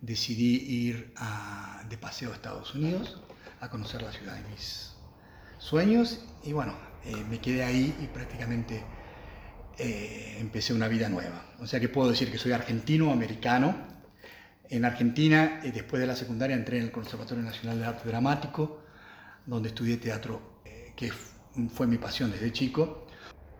decidí 0.00 0.54
ir 0.54 1.12
de 1.90 1.98
paseo 1.98 2.32
a 2.32 2.34
Estados 2.34 2.74
Unidos 2.74 3.20
a 3.60 3.68
conocer 3.68 4.00
la 4.00 4.12
ciudad 4.12 4.36
de 4.36 4.48
mis 4.48 4.95
sueños 5.58 6.24
y 6.44 6.52
bueno, 6.52 6.74
eh, 7.04 7.24
me 7.28 7.38
quedé 7.38 7.64
ahí 7.64 7.94
y 8.00 8.06
prácticamente 8.06 8.82
eh, 9.78 10.36
empecé 10.40 10.74
una 10.74 10.88
vida 10.88 11.08
nueva. 11.08 11.44
O 11.60 11.66
sea 11.66 11.80
que 11.80 11.88
puedo 11.88 12.10
decir 12.10 12.30
que 12.30 12.38
soy 12.38 12.52
argentino-americano. 12.52 13.74
En 14.68 14.84
Argentina, 14.84 15.60
eh, 15.62 15.70
después 15.72 16.00
de 16.00 16.06
la 16.06 16.16
secundaria, 16.16 16.56
entré 16.56 16.78
en 16.78 16.84
el 16.84 16.90
Conservatorio 16.90 17.44
Nacional 17.44 17.78
de 17.78 17.86
Arte 17.86 18.08
Dramático, 18.08 18.82
donde 19.44 19.68
estudié 19.68 19.96
teatro, 19.98 20.56
que 20.96 21.12
fue 21.12 21.86
mi 21.86 21.98
pasión 21.98 22.30
desde 22.30 22.52
chico. 22.52 23.06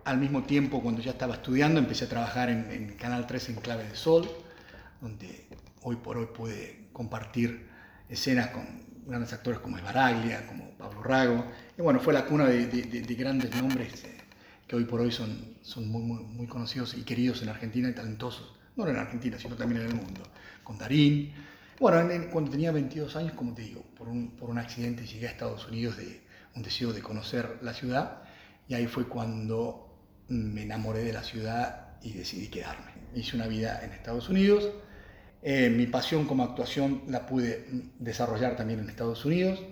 Al 0.05 0.19
mismo 0.19 0.43
tiempo, 0.45 0.83
cuando 0.83 1.03
ya 1.03 1.13
estaba 1.13 1.35
estudiando, 1.35 1.79
empecé 1.79 2.07
a 2.07 2.09
trabajar 2.09 2.51
en, 2.51 2.71
en 2.71 2.97
Canal 2.97 3.27
3 3.27 3.51
en 3.51 3.55
Clave 3.57 3.85
de 3.85 3.95
Sol, 3.95 4.29
donde 5.01 5.47
hoy 5.83 5.97
por 5.97 6.17
hoy 6.17 6.27
pude 6.27 6.89
compartir 6.93 7.69
escenas 8.09 8.49
con 8.49 8.87
grandes 9.07 9.33
actores 9.33 9.61
como 9.61 9.77
Esbaraglia, 9.77 10.47
como 10.47 10.71
Pablo 10.77 11.03
Rago. 11.03 11.45
Y 11.79 11.83
bueno, 11.83 12.01
fue 12.01 12.13
la 12.15 12.25
cuna 12.25 12.47
de, 12.47 13.17
grandes 13.19 13.55
nombres 13.55 14.05
que 14.67 14.77
hoy 14.77 14.85
por 14.85 15.01
hoy 15.01 15.13
son, 15.13 15.57
son 15.63 15.89
muy, 15.89 16.03
muy, 16.03 16.47
conocidos 16.47 16.95
y 16.95 17.03
queridos 17.03 17.43
en 17.43 17.49
Argentina 17.49 17.89
y 17.89 17.93
talentosos. 17.93 18.55
No 18.77 18.87
en 18.89 18.97
Argentina, 18.97 19.39
sino 19.39 19.57
también 19.57 19.83
en 19.83 19.89
el 19.89 19.95
mundo. 19.95 20.23
Con 20.65 20.79
Darín. 20.79 21.33
Bueno, 21.79 22.09
cuando 22.31 22.51
tenía 22.51 22.73
22 22.73 23.17
años, 23.17 23.33
como 23.33 23.55
te 23.55 23.63
digo, 23.63 23.83
por 23.97 24.09
un, 24.09 24.31
por 24.37 24.51
un 24.51 24.59
accidente 24.59 25.07
llegué 25.07 25.29
a 25.29 25.31
Estados 25.31 25.67
Unidos 25.69 25.97
de 25.97 26.23
un 26.55 26.63
deseo 26.63 26.93
de 26.93 27.03
conocer 27.03 27.59
la 27.63 27.73
ciudad. 27.73 28.23
Y 28.69 28.75
ahí 28.75 28.87
fue 28.87 29.07
cuando 29.07 29.99
me 30.29 30.63
enamoré 30.63 31.05
de 31.05 31.13
la 31.13 31.23
ciudad 31.23 31.97
y 32.03 32.13
decidí 32.13 32.49
quedarme. 32.49 32.93
Hice 33.15 33.37
una 33.37 33.47
vida 33.47 33.81
en 33.85 33.93
Estados 33.93 34.29
Unidos 34.29 34.71
eh, 35.49 35.71
mi 35.71 35.87
pasión 35.87 36.27
como 36.27 36.43
actuación 36.43 37.03
la 37.07 37.25
pude 37.25 37.67
desarrollar 38.01 38.57
también 38.57 38.81
en 38.81 38.89
Estados 38.89 39.25
Unidos. 39.25 39.63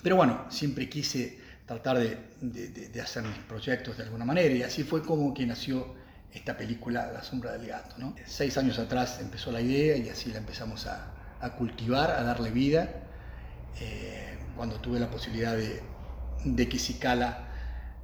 Pero 0.00 0.14
bueno, 0.14 0.46
siempre 0.50 0.88
quise 0.88 1.40
tratar 1.66 1.98
de, 1.98 2.16
de, 2.40 3.00
hacer 3.00 3.24
mis 3.24 3.38
proyectos 3.38 3.96
de 3.96 4.04
alguna 4.04 4.24
manera. 4.24 4.54
Y 4.54 4.62
así 4.62 4.84
fue 4.84 5.02
como 5.02 5.34
que 5.34 5.44
nació 5.44 5.94
esta 6.32 6.56
película 6.56 7.10
La 7.12 7.22
sombra 7.22 7.52
del 7.52 7.66
gato. 7.66 7.96
¿no? 7.98 8.14
Seis 8.24 8.56
años 8.56 8.78
atrás 8.78 9.18
empezó 9.20 9.50
la 9.50 9.60
idea 9.60 9.96
y 9.96 10.08
así 10.08 10.30
la 10.30 10.38
empezamos 10.38 10.86
a, 10.86 11.12
a 11.40 11.52
cultivar, 11.52 12.10
a 12.10 12.22
darle 12.22 12.50
vida. 12.50 12.88
Eh, 13.80 14.38
cuando 14.54 14.76
tuve 14.80 15.00
la 15.00 15.10
posibilidad 15.10 15.56
de, 15.56 15.82
de 16.44 16.68
que 16.68 16.78
Cicala 16.78 17.48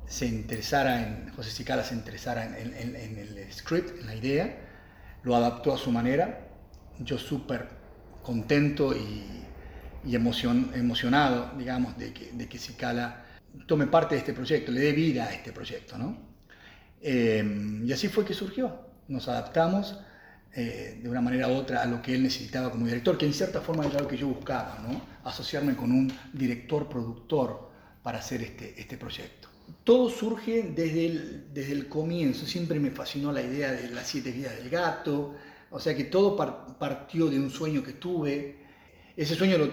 se 0.07 0.27
interesara 0.27 1.03
en, 1.03 1.33
José 1.35 1.51
Cicala 1.51 1.85
se 1.85 1.95
interesara 1.95 2.45
en, 2.45 2.75
en, 2.75 3.19
el 3.19 3.53
script, 3.53 4.01
en 4.01 4.07
la 4.07 4.15
idea, 4.15 4.59
lo 5.23 5.37
adaptó 5.37 5.73
a 5.73 5.79
su 5.79 5.91
manera. 5.91 6.49
Yo 6.99 7.17
súper 7.17 7.69
contento 8.23 8.95
y, 8.95 9.45
y 10.05 10.15
emocionado, 10.15 11.53
digamos, 11.57 11.97
de 11.97 12.13
que, 12.13 12.33
de 12.33 12.49
que 12.49 12.59
Cicala 12.59 13.25
tome 13.67 13.87
parte 13.87 14.15
de 14.15 14.21
este 14.21 14.33
proyecto, 14.33 14.73
le 14.73 14.81
dé 14.81 14.93
vida 14.93 15.25
a 15.25 15.33
este 15.33 15.53
proyecto, 15.53 15.99
¿no? 15.99 16.17
Eh, 17.01 17.83
y 17.85 17.93
así 17.93 18.09
fue 18.09 18.25
que 18.25 18.35
surgió. 18.35 18.93
Nos 19.09 19.29
adaptamos 19.29 19.99
eh, 20.55 21.01
de 21.03 21.09
una 21.09 21.21
manera 21.21 21.49
u 21.49 21.55
otra 21.55 21.83
a 21.83 21.87
lo 21.87 22.03
que 22.03 22.15
él 22.15 22.23
necesitaba 22.23 22.71
como 22.71 22.87
director, 22.87 23.17
que 23.17 23.27
en 23.27 23.33
cierta 23.33 23.61
forma 23.61 23.87
era 23.87 24.01
lo 24.01 24.09
que 24.09 24.17
yo 24.17 24.29
buscaba, 24.29 24.79
¿no? 24.87 25.01
Asociarme 25.25 25.75
con 25.75 25.91
un 25.91 26.13
director-productor 26.33 27.71
para 28.03 28.19
hacer 28.19 28.43
este, 28.43 28.79
este 28.81 28.97
proyecto. 28.97 29.49
Todo 29.85 30.11
surge 30.11 30.63
desde 30.75 31.07
el, 31.07 31.55
desde 31.55 31.73
el 31.73 31.89
comienzo, 31.89 32.47
siempre 32.47 32.79
me 32.79 32.91
fascinó 32.91 33.33
la 33.33 33.43
idea 33.43 33.73
de 33.73 33.89
las 33.91 34.07
siete 34.07 34.31
vidas 34.31 34.57
del 34.57 34.69
gato, 34.69 35.35
o 35.71 35.81
sea 35.81 35.97
que 35.97 36.05
todo 36.05 36.37
partió 36.79 37.29
de 37.29 37.39
un 37.39 37.51
sueño 37.51 37.83
que 37.83 37.95
tuve, 37.95 38.62
ese 39.17 39.35
sueño 39.35 39.59
lo, 39.59 39.71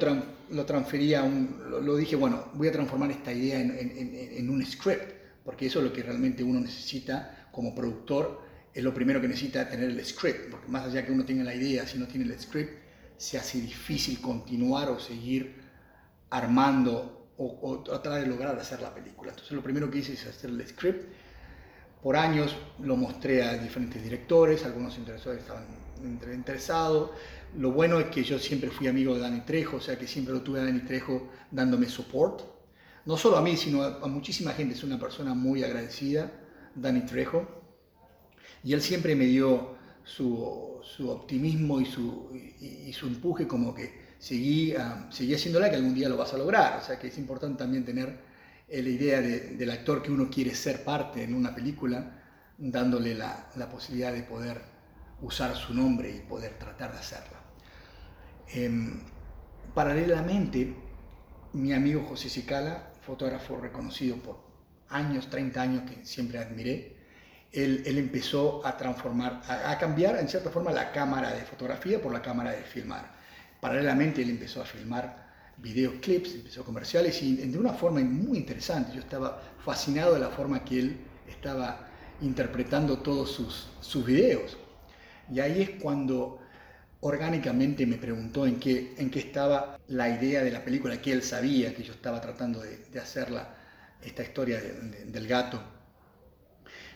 lo 0.51 0.65
transfería, 0.65 1.23
un, 1.23 1.57
lo, 1.69 1.95
dije, 1.95 2.15
bueno, 2.15 2.45
voy 2.53 2.67
a 2.67 2.71
transformar 2.71 3.11
esta 3.11 3.31
idea 3.31 3.59
en, 3.59 4.49
un 4.49 4.65
script, 4.65 5.13
porque 5.45 5.67
eso 5.67 5.79
es 5.79 5.85
lo 5.85 5.93
que 5.93 6.03
realmente 6.03 6.43
uno 6.43 6.59
necesita 6.59 7.47
como 7.51 7.73
productor, 7.73 8.41
es 8.73 8.83
lo 8.83 8.93
primero 8.93 9.21
que 9.21 9.27
necesita 9.27 9.69
tener 9.69 9.89
el 9.89 10.05
script, 10.05 10.51
porque 10.51 10.67
más 10.67 10.85
allá 10.85 11.05
que 11.05 11.11
uno 11.11 11.25
tenga 11.25 11.43
la 11.43 11.55
idea, 11.55 11.87
si 11.87 11.97
no 11.97 12.07
tiene 12.07 12.25
el 12.25 12.39
script, 12.39 12.71
se 13.17 13.37
hace 13.37 13.61
difícil 13.61 14.19
continuar 14.21 14.89
o 14.89 14.99
seguir 14.99 15.55
armando 16.29 17.31
o, 17.37 17.59
o 17.61 17.79
tratar 17.79 18.21
de 18.21 18.27
lograr 18.27 18.57
hacer 18.59 18.81
la 18.81 18.93
película. 18.93 19.31
Entonces 19.31 19.53
lo 19.53 19.63
primero 19.63 19.89
que 19.89 19.99
hice 19.99 20.13
es 20.13 20.25
hacer 20.25 20.49
el 20.49 20.67
script. 20.67 21.05
Por 22.03 22.15
años 22.15 22.55
lo 22.81 22.95
mostré 22.95 23.43
a 23.43 23.57
diferentes 23.57 24.01
directores, 24.01 24.63
algunos 24.65 24.97
interesados 24.97 25.39
estaban 25.39 25.65
interesados, 26.33 27.11
lo 27.57 27.71
bueno 27.71 27.99
es 27.99 28.07
que 28.07 28.23
yo 28.23 28.37
siempre 28.37 28.69
fui 28.69 28.87
amigo 28.87 29.15
de 29.15 29.21
Dani 29.21 29.41
Trejo, 29.41 29.77
o 29.77 29.81
sea 29.81 29.97
que 29.97 30.07
siempre 30.07 30.33
lo 30.33 30.41
tuve 30.41 30.59
a 30.59 30.65
Dani 30.65 30.81
Trejo 30.81 31.29
dándome 31.51 31.87
support. 31.87 32.41
No 33.05 33.17
solo 33.17 33.37
a 33.37 33.41
mí, 33.41 33.57
sino 33.57 33.83
a, 33.83 34.07
muchísima 34.07 34.51
gente. 34.51 34.75
Es 34.75 34.83
una 34.83 34.99
persona 34.99 35.33
muy 35.33 35.63
agradecida, 35.63 36.31
Dani 36.75 37.01
Trejo. 37.01 37.47
Y 38.63 38.73
él 38.73 38.81
siempre 38.81 39.15
me 39.15 39.25
dio 39.25 39.75
su, 40.03 40.81
optimismo 41.07 41.81
y 41.81 41.85
su, 41.85 42.29
empuje 43.03 43.47
como 43.47 43.73
que 43.73 44.09
seguí, 44.19 44.75
uh, 44.75 45.11
seguí 45.11 45.33
haciéndola 45.33 45.69
que 45.69 45.77
algún 45.77 45.95
día 45.95 46.09
lo 46.09 46.17
vas 46.17 46.33
a 46.33 46.37
lograr. 46.37 46.79
O 46.79 46.85
sea 46.85 46.99
que 46.99 47.07
es 47.07 47.17
importante 47.17 47.57
también 47.57 47.83
tener 47.85 48.19
eh, 48.67 48.83
la 48.83 48.89
idea 48.89 49.21
de, 49.21 49.55
del 49.55 49.71
actor 49.71 50.03
que 50.03 50.11
uno 50.11 50.29
quiere 50.29 50.53
ser 50.53 50.83
parte 50.83 51.23
en 51.23 51.33
una 51.33 51.55
película, 51.55 52.21
dándole 52.57 53.15
la, 53.15 53.49
la 53.55 53.69
posibilidad 53.69 54.13
de 54.13 54.23
poder 54.23 54.61
usar 55.21 55.55
su 55.55 55.73
nombre 55.73 56.11
y 56.11 56.19
poder 56.19 56.57
tratar 56.59 56.91
de 56.91 56.99
hacerla. 56.99 57.38
Em, 58.53 58.99
paralelamente, 59.73 60.73
mi 61.53 61.73
amigo 61.73 62.03
José 62.07 62.29
Cicala, 62.29 62.91
fotógrafo 63.01 63.57
reconocido 63.57 64.17
por 64.17 64.39
años, 64.89 65.29
30 65.29 65.61
años 65.61 65.89
que 65.89 66.05
siempre 66.05 66.39
admiré, 66.39 66.97
él, 67.51 67.83
empezó 67.97 68.65
a 68.65 68.77
transformar, 68.77 69.41
a, 69.47 69.77
cambiar 69.77 70.19
en 70.19 70.27
cierta 70.27 70.49
forma 70.49 70.71
la 70.71 70.91
cámara 70.91 71.33
de 71.33 71.41
fotografía 71.41 72.01
por 72.01 72.11
la 72.11 72.21
cámara 72.21 72.51
de 72.51 72.61
filmar. 72.61 73.11
Paralelamente 73.59 74.21
él 74.21 74.29
empezó 74.29 74.61
a 74.61 74.65
filmar 74.65 75.29
videoclips, 75.57 76.35
empezó 76.35 76.63
comerciales 76.63 77.21
y 77.21 77.35
de 77.35 77.57
una 77.57 77.73
forma 77.73 78.01
muy 78.01 78.37
interesante. 78.37 78.93
Yo 78.93 78.99
estaba 78.99 79.41
fascinado 79.65 80.13
de 80.13 80.19
la 80.19 80.29
forma 80.29 80.63
que 80.63 80.79
él 80.79 80.97
estaba 81.27 81.87
interpretando 82.21 82.99
todos 82.99 83.31
sus, 83.31 83.67
sus 83.81 84.05
videos. 84.05 84.57
Y 85.31 85.39
ahí 85.39 85.61
es 85.61 85.69
cuando 85.81 86.39
orgánicamente 87.01 87.85
me 87.85 87.97
preguntó 87.97 88.45
en 88.45 88.59
qué, 88.59 88.93
en 88.97 89.09
qué 89.09 89.19
estaba 89.19 89.79
la 89.87 90.09
idea 90.09 90.43
de 90.43 90.51
la 90.51 90.63
película, 90.63 91.01
que 91.01 91.11
él 91.11 91.23
sabía 91.23 91.73
que 91.73 91.83
yo 91.83 91.93
estaba 91.93 92.19
tratando 92.19 92.59
de, 92.59 92.77
de 92.91 92.99
hacerla, 92.99 93.55
esta 94.03 94.23
historia 94.23 94.61
del 94.61 95.27
gato. 95.27 95.61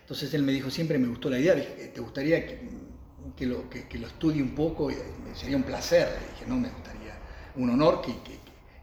Entonces 0.01 0.33
él 0.33 0.43
me 0.43 0.51
dijo, 0.51 0.69
siempre 0.69 0.97
me 0.97 1.07
gustó 1.07 1.29
la 1.29 1.39
idea, 1.39 1.55
¿te 1.55 1.99
gustaría 1.99 2.45
que, 2.45 3.45
lo, 3.45 3.69
que, 3.69 3.97
lo 3.97 4.07
estudie 4.07 4.41
un 4.41 4.53
poco? 4.55 4.91
Y 4.91 4.95
sería 5.35 5.57
un 5.57 5.63
placer, 5.63 6.07
le 6.07 6.33
dije, 6.33 6.45
no, 6.47 6.57
me 6.57 6.69
gustaría, 6.69 7.17
un 7.55 7.69
honor 7.69 8.01
que, 8.01 8.13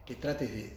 que 0.07 0.15
trates 0.17 0.51
de, 0.51 0.75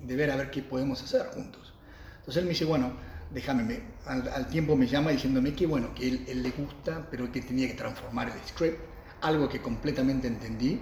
de, 0.00 0.16
ver 0.16 0.30
a 0.30 0.36
ver 0.36 0.50
qué 0.50 0.62
podemos 0.62 1.02
hacer 1.02 1.26
juntos. 1.34 1.74
Entonces 2.18 2.36
él 2.36 2.44
me 2.44 2.50
dice, 2.50 2.64
bueno, 2.64 2.92
déjame, 3.32 3.80
al, 4.06 4.48
tiempo 4.48 4.76
me 4.76 4.86
llama 4.86 5.10
diciéndome 5.10 5.54
que 5.54 5.66
bueno, 5.66 5.94
que 5.94 6.08
él, 6.08 6.24
él 6.28 6.42
le 6.42 6.50
gusta, 6.50 7.06
pero 7.10 7.30
que 7.32 7.40
tenía 7.40 7.66
que 7.68 7.74
transformar 7.74 8.28
el 8.28 8.48
script 8.48 8.78
algo 9.24 9.48
que 9.48 9.60
completamente 9.60 10.28
entendí, 10.28 10.80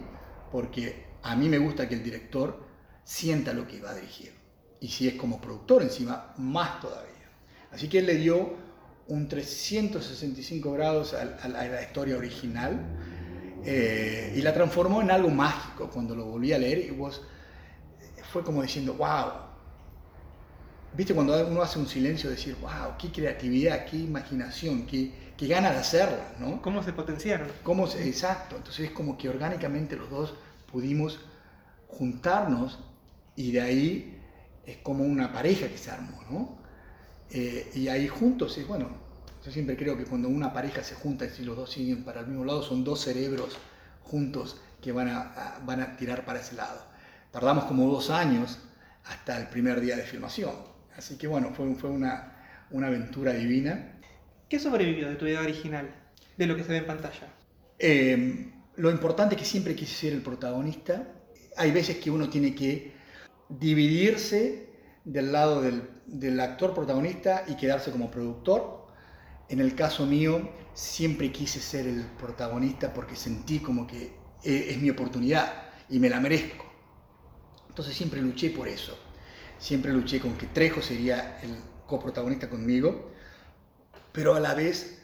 porque 0.50 1.06
a 1.22 1.37
mí 1.37 1.49
me 1.49 1.58
gusta 1.58 1.88
que 1.88 1.94
el 1.94 2.02
director 2.02 2.66
sienta 3.04 3.52
lo 3.52 3.66
que 3.66 3.80
va 3.80 3.90
a 3.90 3.94
dirigir. 3.94 4.32
Y 4.80 4.88
si 4.88 5.06
es 5.06 5.14
como 5.14 5.40
productor 5.40 5.82
encima, 5.82 6.34
más 6.38 6.80
todavía. 6.80 7.30
Así 7.70 7.88
que 7.88 8.00
él 8.00 8.06
le 8.06 8.16
dio 8.16 8.54
un 9.08 9.28
365 9.28 10.72
grados 10.72 11.14
a, 11.14 11.49
la 11.49 11.82
historia 11.82 12.16
original 12.16 12.80
eh, 13.64 14.34
y 14.37 14.42
la 14.42 14.52
transformó 14.52 15.00
en 15.00 15.11
algo 15.11 15.30
mágico. 15.30 15.88
Cuando 15.88 16.14
lo 16.14 16.25
volví 16.25 16.52
a 16.52 16.58
leer, 16.58 16.78
y 16.78 16.90
vos, 16.90 17.22
fue 18.32 18.42
como 18.42 18.62
diciendo, 18.62 18.94
wow. 18.94 19.52
¿Viste 20.94 21.14
cuando 21.14 21.46
uno 21.46 21.62
hace 21.62 21.78
un 21.78 21.87
silencio, 21.87 22.28
decir, 22.28 22.56
wow, 22.61 22.96
qué 22.99 23.11
creatividad, 23.11 23.87
qué 23.87 23.96
imaginación, 23.96 24.84
qué, 24.84 25.12
que 25.42 25.49
gana 25.49 25.72
de 25.72 25.78
hacerla, 25.78 26.34
¿no? 26.38 26.62
¿Cómo 26.62 26.84
se 26.84 26.92
potenciaron? 26.92 27.49
¿Cómo 27.64 27.88
se, 27.88 28.06
exacto, 28.06 28.56
entonces 28.56 28.87
es 28.87 28.90
como 28.92 29.18
que 29.18 29.28
orgánicamente 29.28 29.96
los 29.96 30.08
dos 30.08 30.34
pudimos 30.70 31.18
juntarnos 31.88 32.78
y 33.34 33.50
de 33.50 33.61
ahí 33.61 34.20
es 34.64 34.76
como 34.84 35.02
una 35.02 35.32
pareja 35.32 35.66
que 35.66 35.78
se 35.78 35.90
armó, 35.90 36.22
¿no? 36.30 36.58
Eh, 37.30 37.72
y 37.75 37.88
ahí 37.88 38.06
juntos 38.06 38.56
es, 38.56 38.68
bueno, 38.68 38.88
yo 39.44 39.50
siempre 39.50 39.76
creo 39.76 39.96
que 39.96 40.04
cuando 40.04 40.28
una 40.28 40.52
pareja 40.52 40.84
se 40.84 40.94
junta 40.94 41.25
y 41.25 41.30
si 41.30 41.42
los 41.42 41.56
dos 41.56 41.72
siguen 41.72 42.04
para 42.04 42.20
el 42.20 42.28
mismo 42.28 42.44
lado, 42.44 42.62
son 42.62 42.84
dos 42.84 43.00
cerebros 43.00 43.58
juntos 44.04 44.61
que 44.80 44.92
van 44.92 45.08
a, 45.08 45.58
van 45.66 45.80
a 45.80 45.96
tirar 45.96 46.25
para 46.25 46.38
ese 46.38 46.54
lado. 46.54 46.84
Tardamos 47.32 47.64
como 47.64 47.90
dos 47.90 48.11
años 48.11 48.61
hasta 49.06 49.40
el 49.40 49.49
primer 49.49 49.80
día 49.80 49.96
de 49.96 50.04
filmación. 50.04 50.54
Así 50.96 51.18
que 51.18 51.26
bueno, 51.26 51.50
fue, 51.52 51.75
fue 51.75 51.90
una, 51.90 52.32
una 52.70 52.87
aventura 52.87 53.32
divina 53.32 53.99
¿Qué 54.52 54.59
sobrevivió 54.59 55.09
de 55.09 55.16
tu 55.16 55.25
idea 55.25 55.40
original, 55.40 55.88
de 56.37 56.47
lo 56.47 56.54
que 56.54 56.62
se 56.62 56.73
ve 56.73 56.76
en 56.76 56.87
pantalla? 56.87 57.26
Eh, 57.78 58.52
lo 58.76 58.90
importante 58.90 59.35
es 59.35 59.40
que 59.40 59.47
siempre 59.47 59.75
quise 59.75 59.94
ser 59.94 60.12
el 60.12 60.21
protagonista. 60.21 61.11
Hay 61.56 61.71
veces 61.71 61.97
que 61.97 62.11
uno 62.11 62.28
tiene 62.28 62.54
que 62.54 62.92
dividirse 63.49 64.68
del 65.06 65.32
lado 65.32 65.62
del, 65.62 66.38
actor 66.38 66.75
protagonista 66.75 67.44
y 67.49 67.56
quedarse 67.56 67.90
como 67.92 68.11
productor. 68.11 68.88
En 69.49 69.59
el 69.59 69.75
caso 69.75 70.04
mío, 70.04 70.50
siempre 70.75 71.32
quise 71.32 71.59
ser 71.59 71.87
el 71.87 72.04
protagonista 72.18 72.92
porque 72.92 73.16
sentí 73.16 73.59
como 73.59 73.87
que 73.87 74.12
eh, 74.44 74.66
es 74.68 74.78
mi 74.82 74.90
oportunidad 74.90 75.50
y 75.88 75.99
me 75.99 76.11
la 76.11 76.21
merezco. 76.21 76.66
Entonces 77.71 77.94
siempre 77.94 78.21
luché 78.21 78.50
por 78.50 78.68
eso. 78.68 78.99
Siempre 79.59 79.94
luché 79.94 80.21
con 80.21 80.37
que 80.37 80.44
Trejo 80.49 80.82
sería 80.82 81.40
el 81.40 81.56
coprotagonista 81.87 82.50
conmigo 82.50 83.12
pero 84.12 84.35
a 84.35 84.40
la 84.40 84.54
vez 84.54 84.99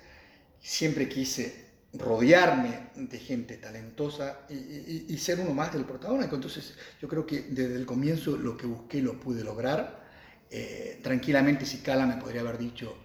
siempre 0.61 1.09
quise 1.09 1.69
rodearme 1.95 2.91
de 2.95 3.19
gente 3.19 3.57
talentosa 3.57 4.41
y, 4.51 5.17
ser 5.19 5.41
uno 5.41 5.55
más 5.55 5.73
del 5.73 5.85
protagonista. 5.85 6.35
Entonces 6.35 6.77
yo 7.01 7.09
creo 7.09 7.27
que 7.27 7.43
desde 7.49 7.77
el 7.77 7.87
comienzo 7.87 8.37
lo 8.37 8.57
que 8.57 8.67
busqué 8.67 9.01
lo 9.01 9.19
pude 9.19 9.43
lograr. 9.43 10.07
Eh, 10.51 11.01
tranquilamente 11.03 11.67
si 11.67 11.79
Cala 11.79 12.07
me 12.07 12.17
podría 12.17 12.41
haber 12.41 12.59
dicho, 12.59 12.97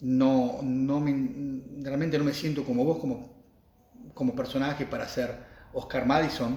no, 0.00 0.60
no 0.62 1.00
me, 1.00 1.62
realmente 1.82 2.18
no 2.18 2.24
me 2.24 2.34
siento 2.34 2.64
como 2.64 2.84
vos 2.84 2.98
como, 2.98 3.44
como 4.12 4.34
personaje 4.34 4.84
para 4.84 5.08
ser 5.08 5.36
Oscar 5.72 6.06
Madison, 6.06 6.56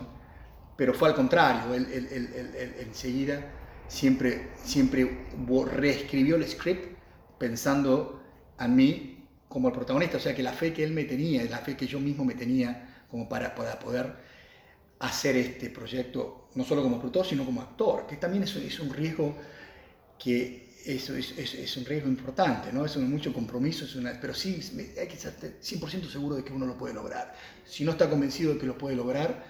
pero 0.76 0.94
fue 0.94 1.10
al 1.10 1.16
contrario, 1.16 1.74
él, 1.74 1.88
él 1.92 2.76
enseguida 2.80 3.52
siempre, 3.88 4.50
siempre 4.64 5.26
reescribió 5.72 6.36
el 6.36 6.48
script 6.48 6.98
pensando 7.40 8.17
a 8.58 8.68
mí 8.68 9.18
como 9.48 9.70
el 9.70 9.74
protagonista, 9.74 10.18
o 10.18 10.20
sea 10.20 10.36
que 10.36 10.44
la 10.44 10.54
fe 10.54 10.74
que 10.74 10.84
él 10.84 10.92
me 10.92 11.06
tenía, 11.06 11.44
la 11.46 11.60
fe 11.60 11.78
que 11.78 11.88
yo 11.88 12.00
mismo 12.00 12.26
me 12.26 12.36
tenía 12.36 13.06
como 13.10 13.30
para, 13.30 13.56
poder 13.56 14.14
hacer 15.00 15.38
este 15.38 15.70
proyecto, 15.70 16.50
no 16.56 16.64
solo 16.64 16.84
como 16.84 16.98
productor, 16.98 17.26
sino 17.26 17.46
como 17.46 17.62
actor, 17.62 18.06
que 18.08 18.18
también 18.18 18.44
es, 18.44 18.56
es 18.56 18.80
un 18.80 18.94
riesgo 18.94 19.36
que 20.20 20.68
es, 20.86 21.10
es, 21.10 21.38
es 21.38 21.78
un 21.78 21.86
riesgo 21.86 22.10
importante, 22.10 22.72
¿no? 22.72 22.86
Es 22.86 22.96
un 22.96 23.10
mucho 23.10 23.34
compromiso, 23.34 23.86
es 23.86 23.96
una, 23.96 24.20
pero 24.20 24.34
sí 24.34 24.60
hay 25.00 25.08
que 25.08 25.16
estar 25.16 25.34
100% 25.34 26.10
seguro 26.10 26.36
de 26.36 26.44
que 26.44 26.54
uno 26.54 26.66
lo 26.66 26.78
puede 26.78 26.94
lograr. 26.94 27.34
Si 27.66 27.84
no 27.84 27.92
está 27.92 28.10
convencido 28.10 28.54
de 28.54 28.60
que 28.60 28.66
lo 28.66 28.78
puede 28.78 28.96
lograr, 28.96 29.44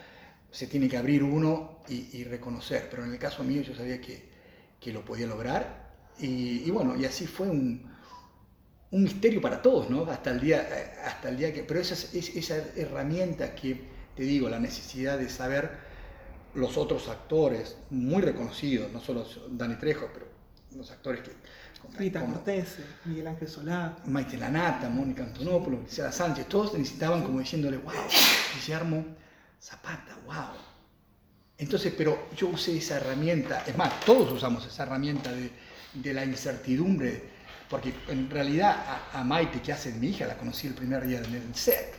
se 0.51 0.67
tiene 0.67 0.87
que 0.87 0.97
abrir 0.97 1.23
uno 1.23 1.79
y, 1.87 2.17
y 2.17 2.23
reconocer. 2.23 2.87
Pero 2.89 3.05
en 3.05 3.11
el 3.11 3.19
caso 3.19 3.43
mío 3.43 3.61
yo 3.61 3.75
sabía 3.75 4.01
que, 4.01 4.29
que 4.79 4.91
lo 4.91 5.05
podía 5.05 5.27
lograr 5.27 5.87
y, 6.19 6.63
y, 6.65 6.71
bueno, 6.71 6.95
y 6.95 7.05
así 7.05 7.27
fue 7.27 7.47
un, 7.47 7.96
un 8.91 9.03
misterio 9.03 9.41
para 9.41 9.61
todos, 9.61 9.89
¿no? 9.89 10.05
Hasta 10.05 10.31
el 10.31 10.39
día, 10.39 10.67
hasta 11.05 11.29
el 11.29 11.37
día 11.37 11.53
que... 11.53 11.63
Pero 11.63 11.79
esa, 11.79 11.95
esa 12.17 12.57
herramienta 12.75 13.53
que, 13.53 13.81
te 14.15 14.23
digo, 14.23 14.49
la 14.49 14.59
necesidad 14.59 15.17
de 15.17 15.29
saber 15.29 15.71
los 16.53 16.77
otros 16.77 17.07
actores 17.09 17.77
muy 17.89 18.21
reconocidos, 18.21 18.91
no 18.91 18.99
solo 19.01 19.25
Dani 19.49 19.75
Trejo, 19.75 20.09
pero 20.13 20.27
los 20.75 20.89
actores 20.91 21.21
que... 21.21 21.31
Rita 21.97 22.25
Cortés, 22.25 22.77
Miguel 23.05 23.27
Ángel 23.27 23.47
Solá. 23.47 23.97
Maite 24.05 24.35
Lanata, 24.37 24.89
Mónica 24.89 25.23
Antonopoulos, 25.23 25.85
Gisela 25.87 26.11
Sánchez, 26.11 26.47
todos 26.47 26.73
necesitaban 26.73 27.23
como 27.23 27.39
diciéndole, 27.39 27.77
wow, 27.77 27.93
Guillermo 28.55 29.05
Zapata, 29.61 30.17
wow. 30.25 30.57
Entonces, 31.57 31.93
pero 31.97 32.27
yo 32.35 32.47
usé 32.47 32.77
esa 32.77 32.97
herramienta, 32.97 33.63
es 33.65 33.77
más, 33.77 33.99
todos 34.01 34.31
usamos 34.31 34.65
esa 34.65 34.83
herramienta 34.83 35.31
de, 35.31 35.49
de 35.93 36.13
la 36.13 36.25
incertidumbre, 36.25 37.36
porque 37.69 37.93
en 38.07 38.29
realidad 38.29 39.01
a, 39.13 39.19
a, 39.19 39.23
Maite, 39.23 39.61
que 39.61 39.73
hace 39.73 39.91
mi 39.93 40.07
hija, 40.07 40.25
la 40.25 40.37
conocí 40.37 40.67
el 40.67 40.73
primer 40.73 41.05
día 41.05 41.19
en 41.19 41.33
el 41.33 41.55
set. 41.55 41.95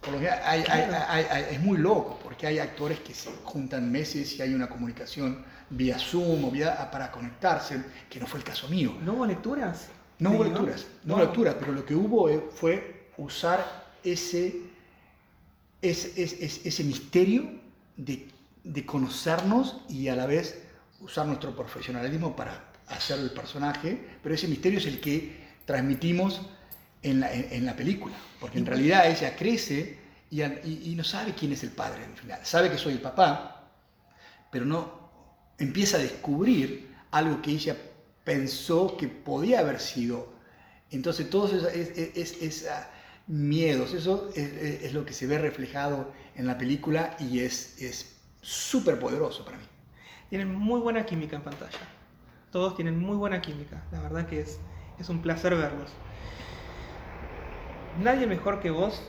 Por 0.00 0.14
lo 0.14 0.20
que 0.20 0.30
hay, 0.30 0.64
hay, 0.68 1.26
hay, 1.28 1.44
es 1.50 1.60
muy 1.60 1.78
loco, 1.78 2.18
porque 2.22 2.46
hay 2.46 2.58
actores 2.60 3.00
que 3.00 3.12
se 3.12 3.30
juntan 3.42 3.90
meses 3.90 4.38
y 4.38 4.42
hay 4.42 4.54
una 4.54 4.68
comunicación 4.68 5.44
vía 5.70 5.98
Zoom 5.98 6.44
o 6.44 6.50
vía, 6.50 6.90
para 6.90 7.10
conectarse, 7.10 7.82
que 8.08 8.20
no 8.20 8.26
fue 8.26 8.38
el 8.38 8.44
caso 8.44 8.68
mío. 8.68 8.96
¿No 9.02 9.14
hubo 9.14 9.26
lecturas? 9.26 9.88
No 10.20 10.30
hubo 10.30 10.44
lecturas, 10.44 10.86
no 11.04 11.14
hubo 11.14 11.24
lecturas, 11.24 11.56
pero 11.58 11.72
lo 11.72 11.84
que 11.84 11.94
hubo 11.94 12.28
eh, 12.28 12.42
fue 12.52 13.10
usar 13.18 13.86
ese, 14.02 14.62
ese, 15.82 16.22
ese, 16.22 16.68
ese 16.68 16.84
misterio 16.84 17.50
de, 17.96 18.28
de 18.64 18.86
conocernos 18.86 19.80
y 19.88 20.08
a 20.08 20.16
la 20.16 20.26
vez 20.26 20.62
usar 21.00 21.26
nuestro 21.26 21.54
profesionalismo 21.54 22.34
para 22.34 22.68
hacer 22.90 23.18
el 23.18 23.30
personaje, 23.30 23.98
pero 24.22 24.34
ese 24.34 24.48
misterio 24.48 24.78
es 24.78 24.86
el 24.86 25.00
que 25.00 25.48
transmitimos 25.64 26.40
en 27.02 27.20
la, 27.20 27.32
en, 27.32 27.48
en 27.50 27.66
la 27.66 27.76
película, 27.76 28.14
porque 28.40 28.58
en 28.58 28.66
realidad 28.66 29.08
ella 29.10 29.36
crece 29.36 29.98
y, 30.30 30.42
y, 30.42 30.82
y, 30.84 30.94
no 30.94 31.04
sabe 31.04 31.34
quién 31.34 31.52
es 31.52 31.62
el 31.62 31.70
padre 31.70 32.04
al 32.04 32.16
final, 32.16 32.40
sabe 32.42 32.70
que 32.70 32.78
soy 32.78 32.94
el 32.94 33.00
papá, 33.00 33.70
pero 34.50 34.64
no 34.64 35.10
empieza 35.58 35.96
a 35.96 36.00
descubrir 36.00 36.94
algo 37.10 37.40
que 37.42 37.52
ella 37.52 37.76
pensó 38.24 38.96
que 38.96 39.08
podía 39.08 39.60
haber 39.60 39.80
sido. 39.80 40.32
Entonces 40.90 41.30
todos 41.30 41.52
esos 41.52 41.72
es, 41.72 41.96
es, 42.16 42.42
es, 42.42 42.68
miedos, 43.26 43.92
eso 43.92 44.30
es, 44.34 44.92
lo 44.94 45.04
que 45.04 45.12
se 45.12 45.26
ve 45.26 45.38
reflejado 45.38 46.12
en 46.34 46.46
la 46.46 46.56
película 46.56 47.16
y 47.18 47.40
es 47.40 48.16
súper 48.40 48.98
poderoso 48.98 49.44
para 49.44 49.58
mí. 49.58 49.64
Tienen 50.30 50.54
muy 50.54 50.80
buena 50.80 51.04
química 51.04 51.36
en 51.36 51.42
pantalla 51.42 51.78
todos 52.50 52.76
tienen 52.76 52.98
muy 52.98 53.16
buena 53.16 53.40
química. 53.40 53.82
La 53.92 54.00
verdad 54.00 54.26
que 54.26 54.40
es, 54.40 54.58
es 54.98 55.08
un 55.08 55.22
placer 55.22 55.54
verlos. 55.54 55.90
Nadie 58.02 58.26
mejor 58.26 58.60
que 58.60 58.70
vos 58.70 59.02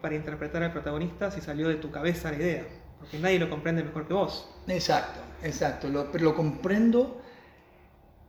para 0.00 0.14
interpretar 0.14 0.62
al 0.62 0.72
protagonista 0.72 1.30
si 1.30 1.40
salió 1.40 1.68
de 1.68 1.76
tu 1.76 1.90
cabeza 1.90 2.30
la 2.30 2.36
idea, 2.36 2.66
porque 2.98 3.18
nadie 3.18 3.38
lo 3.38 3.48
comprende 3.48 3.82
mejor 3.82 4.06
que 4.06 4.14
vos. 4.14 4.48
Exacto, 4.66 5.20
exacto, 5.42 6.08
pero 6.12 6.24
lo 6.24 6.34
comprendo 6.34 7.20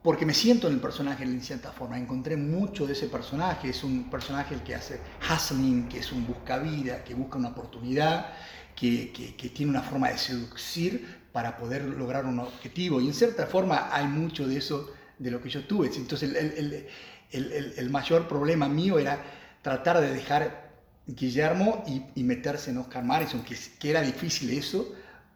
porque 0.05 0.25
me 0.25 0.35
siento 0.35 0.67
en 0.67 0.75
el 0.75 0.79
personaje 0.79 1.23
en 1.23 1.41
cierta 1.41 1.71
forma. 1.71 1.97
Encontré 1.97 2.37
mucho 2.37 2.85
de 2.85 2.93
ese 2.93 3.07
personaje, 3.07 3.69
es 3.69 3.83
un 3.83 4.07
personaje 4.09 4.53
el 4.53 4.61
que 4.61 4.75
hace 4.75 4.99
hustling, 5.19 5.89
que 5.89 5.97
es 5.97 6.11
un 6.11 6.27
buscavida, 6.27 7.03
que 7.03 7.15
busca 7.15 7.39
una 7.39 7.49
oportunidad, 7.49 8.27
que, 8.75 9.51
tiene 9.53 9.71
una 9.71 9.81
forma 9.81 10.09
de 10.09 10.17
seducir 10.17 11.05
para 11.31 11.57
poder 11.57 11.83
lograr 11.83 12.25
un 12.25 12.39
objetivo. 12.39 13.01
Y 13.01 13.07
en 13.07 13.13
cierta 13.13 13.47
forma 13.47 13.89
hay 13.91 14.07
mucho 14.07 14.47
de 14.47 14.57
eso 14.57 14.91
de 15.17 15.31
lo 15.31 15.41
que 15.41 15.49
yo 15.49 15.65
tuve. 15.65 15.87
Entonces 15.95 16.35
el, 16.35 16.87
el, 17.31 17.73
el, 17.77 17.89
mayor 17.89 18.27
problema 18.27 18.67
mío 18.67 18.99
era 18.99 19.23
tratar 19.61 19.99
de 20.01 20.13
dejar 20.13 20.71
Guillermo 21.07 21.83
y, 21.87 22.03
y 22.19 22.23
meterse 22.23 22.71
en 22.71 22.77
Oscar 22.77 23.03
Madison, 23.03 23.43
que, 23.43 23.55
que, 23.79 23.89
era 23.89 24.01
difícil 24.01 24.49
eso, 24.51 24.93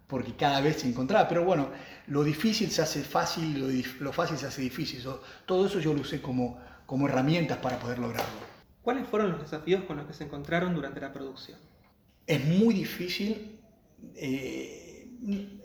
porque 0.07 0.35
cada 0.35 0.61
vez 0.61 0.81
se 0.81 0.87
encontraba. 0.87 1.27
Pero 1.27 1.43
bueno, 1.43 1.69
lo 2.07 2.23
difícil 2.23 2.71
se 2.71 2.81
hace 2.81 3.03
fácil, 3.03 3.59
lo, 3.59 4.03
lo 4.03 4.13
fácil 4.13 4.37
se 4.37 4.47
hace 4.47 4.61
difícil. 4.61 5.03
Todo 5.45 5.65
eso 5.67 5.79
yo 5.79 5.93
lo 5.93 6.01
usé 6.01 6.21
como, 6.21 6.59
como 6.85 7.07
herramientas 7.07 7.57
para 7.59 7.79
poder 7.79 7.99
lograrlo. 7.99 8.49
¿Cuáles 8.81 9.07
fueron 9.07 9.31
los 9.31 9.41
desafíos 9.41 9.83
con 9.83 9.97
los 9.97 10.07
que 10.07 10.13
se 10.13 10.23
encontraron 10.23 10.73
durante 10.73 10.99
la 10.99 11.13
producción? 11.13 11.68
Es 12.29 12.45
muy 12.45 12.75
difícil. 12.75 13.59
Eh, 14.15 15.07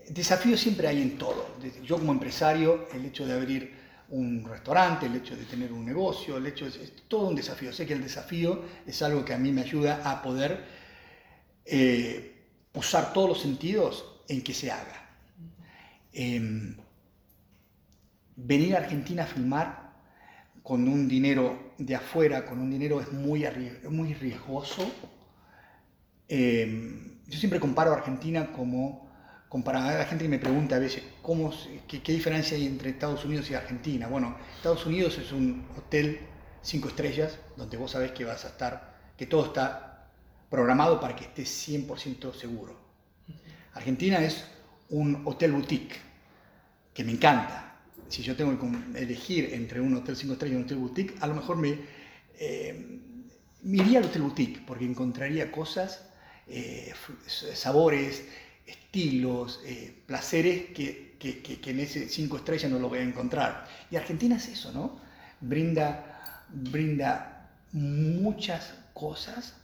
desafíos 0.09 0.59
siempre 0.59 0.89
hay 0.89 1.03
en 1.03 1.19
todo. 1.19 1.57
Yo 1.85 1.99
como 1.99 2.11
empresario, 2.11 2.89
el 2.95 3.05
hecho 3.05 3.27
de 3.27 3.35
abrir 3.35 3.75
un 4.09 4.47
restaurante, 4.47 5.05
el 5.05 5.15
hecho 5.17 5.37
de 5.37 5.45
tener 5.45 5.75
un 5.75 5.85
negocio, 5.85 6.39
el 6.39 6.47
hecho 6.47 6.65
de, 6.65 6.83
es 6.83 6.93
todo 7.07 7.29
un 7.29 7.35
desafío. 7.35 7.71
Sé 7.71 7.85
que 7.85 7.93
el 7.93 8.03
desafío 8.03 8.63
es 8.87 9.03
algo 9.03 9.27
que 9.27 9.35
a 9.35 9.39
mí 9.39 9.53
me 9.53 9.61
ayuda 9.61 10.11
a 10.11 10.23
poder 10.23 10.65
eh, 11.67 12.47
usar 12.73 13.13
todos 13.13 13.29
los 13.29 13.43
sentidos 13.43 14.23
en 14.27 14.41
que 14.41 14.55
se 14.55 14.71
haga. 14.71 15.07
Eh, 16.15 16.75
venir 18.37 18.75
a 18.75 18.79
Argentina 18.79 19.25
a 19.25 19.27
filmar 19.27 19.93
con 20.63 20.89
un 20.89 21.09
dinero 21.09 21.75
de 21.77 21.95
afuera, 21.95 22.47
con 22.47 22.59
un 22.59 22.71
dinero 22.71 23.03
es 23.03 23.13
muy, 23.13 23.45
muy 23.91 24.15
riesgoso. 24.15 24.91
Eh, 26.29 27.19
yo 27.27 27.39
siempre 27.39 27.61
comparo 27.61 27.93
a 27.93 27.97
Argentina 27.97 28.53
como 28.53 29.11
comparada. 29.49 29.99
La 29.99 30.07
gente 30.07 30.29
me 30.29 30.39
pregunta 30.39 30.77
a 30.77 30.79
veces 30.79 31.03
cómo, 31.23 31.53
qué, 31.89 32.03
qué, 32.03 32.13
diferencia 32.13 32.57
hay 32.57 32.67
entre 32.67 32.91
Estados 32.91 33.25
Unidos 33.25 33.51
y 33.51 33.55
Argentina. 33.55 34.09
Bueno, 34.09 34.37
Estados 34.57 34.85
Unidos 34.87 35.19
es 35.19 35.33
un 35.33 35.67
hotel 35.77 36.21
cinco 36.63 36.89
estrellas 36.89 37.39
donde 37.57 37.77
vos 37.77 37.93
sabés 37.93 38.13
que 38.13 38.25
vas 38.25 38.45
a 38.45 38.49
estar, 38.49 38.95
que 39.17 39.27
todo 39.27 39.47
está 39.47 40.09
programado 40.51 41.01
para 41.01 41.15
que 41.15 41.25
estés 41.25 41.69
100% 41.69 42.35
seguro. 42.35 42.79
Argentina 43.75 44.23
es 44.23 44.45
un 44.89 45.23
hotel 45.25 45.53
boutique 45.53 45.97
que 46.93 47.05
me 47.05 47.13
encanta. 47.13 47.81
Si 48.09 48.23
yo 48.23 48.37
tengo 48.37 48.57
que 48.59 49.01
elegir 49.01 49.53
entre 49.53 49.81
un 49.81 49.95
hotel 49.95 50.17
cinco 50.17 50.35
estrellas 50.35 50.55
y 50.55 50.57
un 50.59 50.65
hotel 50.65 50.79
boutique, 50.79 51.15
a 51.21 51.27
lo 51.27 51.35
mejor 51.35 51.57
me, 51.57 51.79
eh, 52.39 53.01
me 53.63 53.77
iría 53.79 53.99
al 53.99 54.05
hotel 54.07 54.23
boutique 54.23 54.63
porque 54.67 54.85
encontraría 54.85 55.51
cosas, 55.51 56.09
eh, 56.47 56.93
sabores, 57.27 58.25
estilos, 58.67 59.61
eh, 59.65 60.03
placeres 60.07 60.71
que, 60.75 61.15
en 61.21 61.81
ese 61.81 62.09
cinco 62.09 62.37
estrellas 62.37 62.71
no 62.71 62.79
lo 62.79 62.89
voy 62.89 62.99
a 62.99 63.03
encontrar. 63.03 63.67
Y 63.91 63.97
Argentina 63.97 64.37
es 64.37 64.49
eso, 64.49 64.73
¿no? 64.73 65.01
Brinda, 65.41 66.45
brinda 66.51 67.51
muchas 67.73 68.75
cosas, 68.93 69.55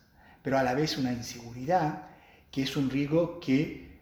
pero 0.43 0.59
a 0.59 0.63
la 0.63 0.75
vez 0.75 0.97
una 0.97 1.13
inseguridad, 1.13 2.09
que 2.51 2.63
es 2.63 2.77
un 2.77 2.89
riesgo 2.89 3.41
que 3.41 3.99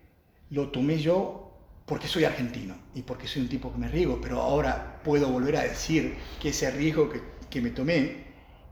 lo 0.51 0.71
tomé 0.71 0.99
yo 1.01 1.53
porque 1.85 2.07
soy 2.07 2.25
argentino 2.25 2.77
y 2.95 3.03
porque 3.03 3.27
soy 3.27 3.43
un 3.43 3.49
tipo 3.49 3.73
que 3.73 3.79
me 3.79 3.89
riego, 3.89 4.21
pero 4.21 4.41
ahora 4.41 5.01
puedo 5.03 5.29
volver 5.29 5.57
a 5.57 5.65
decir 5.65 6.15
que 6.41 6.51
ese 6.51 6.71
riesgo 6.71 7.11
que, 7.11 7.61
me 7.61 7.71
tomé 7.71 8.25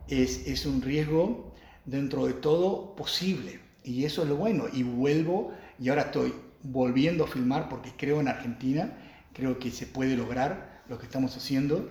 es 0.06 0.64
un 0.64 0.80
riesgo 0.80 1.52
dentro 1.84 2.26
de 2.26 2.34
todo 2.34 2.94
posible. 2.94 3.65
Y 3.86 4.04
eso 4.04 4.24
es 4.24 4.28
lo 4.28 4.36
bueno. 4.36 4.64
Y 4.72 4.82
vuelvo 4.82 5.54
y 5.78 5.88
ahora 5.88 6.02
estoy 6.02 6.34
volviendo 6.64 7.24
a 7.24 7.28
filmar 7.28 7.68
porque 7.68 7.92
creo 7.96 8.20
en 8.20 8.26
Argentina, 8.26 8.92
creo 9.32 9.60
que 9.60 9.70
se 9.70 9.86
puede 9.86 10.16
lograr 10.16 10.82
lo 10.88 10.98
que 10.98 11.06
estamos 11.06 11.36
haciendo 11.36 11.88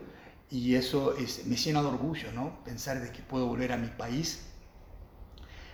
y 0.52 0.76
eso 0.76 1.18
es, 1.18 1.46
me 1.48 1.56
llena 1.56 1.82
de 1.82 1.88
orgullo, 1.88 2.32
¿no? 2.34 2.64
Pensar 2.66 3.00
de 3.00 3.12
que 3.12 3.22
puedo 3.22 3.48
volver 3.48 3.72
a 3.72 3.78
mi 3.78 3.88
país, 3.88 4.46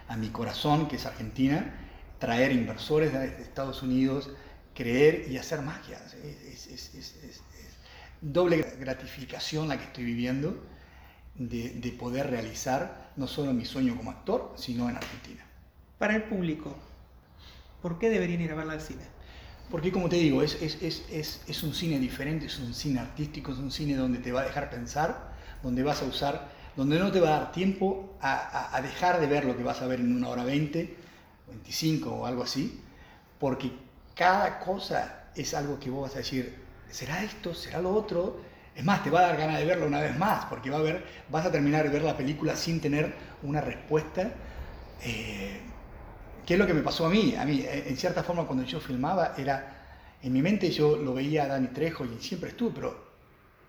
a 0.07 0.15
mi 0.15 0.29
corazón, 0.29 0.87
que 0.87 0.97
es 0.97 1.05
Argentina, 1.07 1.73
traer 2.19 2.51
inversores 2.51 3.11
de 3.11 3.25
Estados 3.41 3.81
Unidos, 3.81 4.29
creer 4.75 5.27
y 5.27 5.37
hacer 5.37 5.63
magia. 5.63 5.99
Es, 6.23 7.41
doble 8.21 8.75
gratificación 8.79 9.67
la 9.67 9.79
que 9.79 9.85
estoy 9.85 10.03
viviendo 10.03 10.63
de, 11.33 11.71
de 11.71 11.91
poder 11.91 12.29
realizar 12.29 13.11
no 13.15 13.25
solo 13.25 13.51
mi 13.51 13.65
sueño 13.65 13.97
como 13.97 14.11
actor, 14.11 14.53
sino 14.55 14.87
en 14.87 14.97
Argentina. 14.97 15.50
Para 16.01 16.15
el 16.15 16.23
público, 16.23 16.75
¿Por 17.79 17.99
qué 17.99 18.09
deberían 18.09 18.41
ir 18.41 18.51
a 18.51 18.55
verla 18.55 18.73
al 18.73 18.81
cine? 18.81 19.03
Porque 19.69 19.91
como 19.91 20.09
te 20.09 20.15
digo, 20.15 20.41
es, 20.41 20.59
es, 20.59 20.81
es, 20.81 21.43
es, 21.47 21.61
un 21.61 21.75
cine 21.75 21.99
diferente, 21.99 22.47
es 22.47 22.57
un 22.57 22.73
cine 22.73 22.99
artístico, 22.99 23.51
es 23.51 23.59
un 23.59 23.69
cine 23.69 23.95
donde 23.95 24.17
te 24.17 24.31
va 24.31 24.41
a 24.41 24.45
dejar 24.45 24.71
pensar, 24.71 25.31
donde 25.61 25.83
vas 25.83 26.01
a 26.01 26.05
usar, 26.05 26.49
donde 26.75 26.97
no 26.97 27.11
te 27.11 27.19
va 27.19 27.27
a 27.27 27.39
dar 27.39 27.51
tiempo 27.51 28.17
a, 28.19 28.75
a, 28.75 28.81
dejar 28.81 29.19
de 29.19 29.27
ver 29.27 29.45
lo 29.45 29.55
que 29.55 29.61
vas 29.61 29.83
a 29.83 29.85
ver 29.85 29.99
en 29.99 30.15
una 30.15 30.29
hora 30.29 30.43
20, 30.43 30.97
25 31.49 32.09
o 32.11 32.25
algo 32.25 32.41
así, 32.41 32.81
porque 33.39 33.71
cada 34.15 34.57
cosa 34.57 35.25
es 35.35 35.53
algo 35.53 35.79
que 35.79 35.91
vos 35.91 36.09
vas 36.09 36.15
a 36.15 36.19
decir, 36.19 36.55
¿será 36.89 37.23
esto? 37.23 37.53
¿Será 37.53 37.79
lo 37.79 37.93
otro? 37.93 38.41
Es 38.75 38.83
más, 38.83 39.03
te 39.03 39.11
va 39.11 39.19
a 39.19 39.27
dar 39.27 39.37
ganas 39.37 39.59
de 39.59 39.65
verla 39.65 39.85
una 39.85 40.01
vez 40.01 40.17
más, 40.17 40.45
porque 40.45 40.71
va 40.71 40.79
a 40.79 40.81
ver, 40.81 41.05
vas 41.29 41.45
a 41.45 41.51
terminar 41.51 41.83
de 41.83 41.89
ver 41.89 42.01
la 42.01 42.17
película 42.17 42.55
sin 42.55 42.81
tener 42.81 43.13
una 43.43 43.61
respuesta. 43.61 44.31
Eh, 45.03 45.61
¿Qué 46.45 46.53
es 46.53 46.59
lo 46.59 46.67
que 46.67 46.73
me 46.73 46.81
pasó 46.81 47.05
a 47.05 47.09
mí? 47.09 47.35
A 47.35 47.45
mí, 47.45 47.63
en 47.67 47.97
cierta 47.97 48.23
forma, 48.23 48.45
cuando 48.45 48.63
yo 48.63 48.79
filmaba, 48.79 49.35
era. 49.37 49.77
En 50.23 50.33
mi 50.33 50.41
mente 50.41 50.69
yo 50.69 50.97
lo 50.97 51.15
veía 51.15 51.45
a 51.45 51.47
Danny 51.47 51.69
Trejo 51.69 52.05
y 52.05 52.21
siempre 52.21 52.51
estuvo, 52.51 52.71
pero 52.71 53.11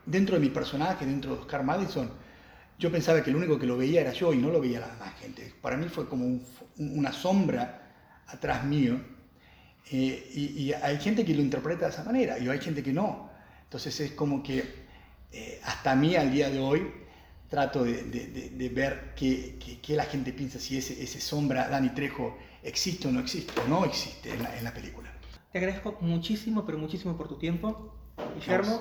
dentro 0.04 0.34
de 0.34 0.40
mi 0.40 0.50
personaje, 0.50 1.06
dentro 1.06 1.34
de 1.34 1.40
Oscar 1.40 1.64
Madison, 1.64 2.10
yo 2.78 2.90
pensaba 2.90 3.22
que 3.22 3.30
el 3.30 3.36
único 3.36 3.58
que 3.58 3.66
lo 3.66 3.76
veía 3.76 4.00
era 4.00 4.12
yo 4.12 4.32
y 4.32 4.38
no 4.38 4.50
lo 4.50 4.60
veía 4.60 4.80
la 4.80 4.88
demás 4.88 5.14
gente. 5.20 5.52
Para 5.62 5.76
mí 5.76 5.88
fue 5.88 6.08
como 6.08 6.40
una 6.78 7.12
sombra 7.12 7.92
atrás 8.26 8.64
mío. 8.64 9.00
Eh, 9.90 10.30
y, 10.34 10.72
hay 10.72 10.98
gente 10.98 11.24
que 11.24 11.34
lo 11.34 11.42
interpreta 11.42 11.86
de 11.86 11.92
esa 11.92 12.04
manera 12.04 12.38
y 12.38 12.48
hay 12.48 12.58
gente 12.60 12.82
que 12.82 12.92
no. 12.92 13.30
Entonces 13.64 13.98
es 14.00 14.12
como 14.12 14.42
que 14.42 14.64
eh, 15.32 15.60
hasta 15.64 15.92
a 15.92 15.96
mí 15.96 16.16
al 16.16 16.32
día 16.32 16.50
de 16.50 16.58
hoy 16.58 16.90
trato 17.48 17.84
de, 17.84 18.70
ver 18.74 19.12
qué, 19.14 19.56
la 19.88 20.04
gente 20.04 20.32
piensa, 20.32 20.58
si 20.58 20.78
ese, 20.78 21.02
ese 21.02 21.20
sombra 21.20 21.68
Dani 21.68 21.90
Trejo 21.90 22.38
existe 22.62 23.08
o 23.08 23.12
no 23.12 23.20
existe, 23.20 23.52
no 23.68 23.84
existe 23.84 24.32
en 24.32 24.42
la, 24.42 24.56
en 24.56 24.64
la 24.64 24.72
película. 24.72 25.12
Te 25.52 25.58
agradezco 25.58 25.98
muchísimo, 26.00 26.64
pero 26.64 26.78
muchísimo 26.78 27.16
por 27.16 27.28
tu 27.28 27.36
tiempo, 27.36 27.94
Guillermo. 28.34 28.80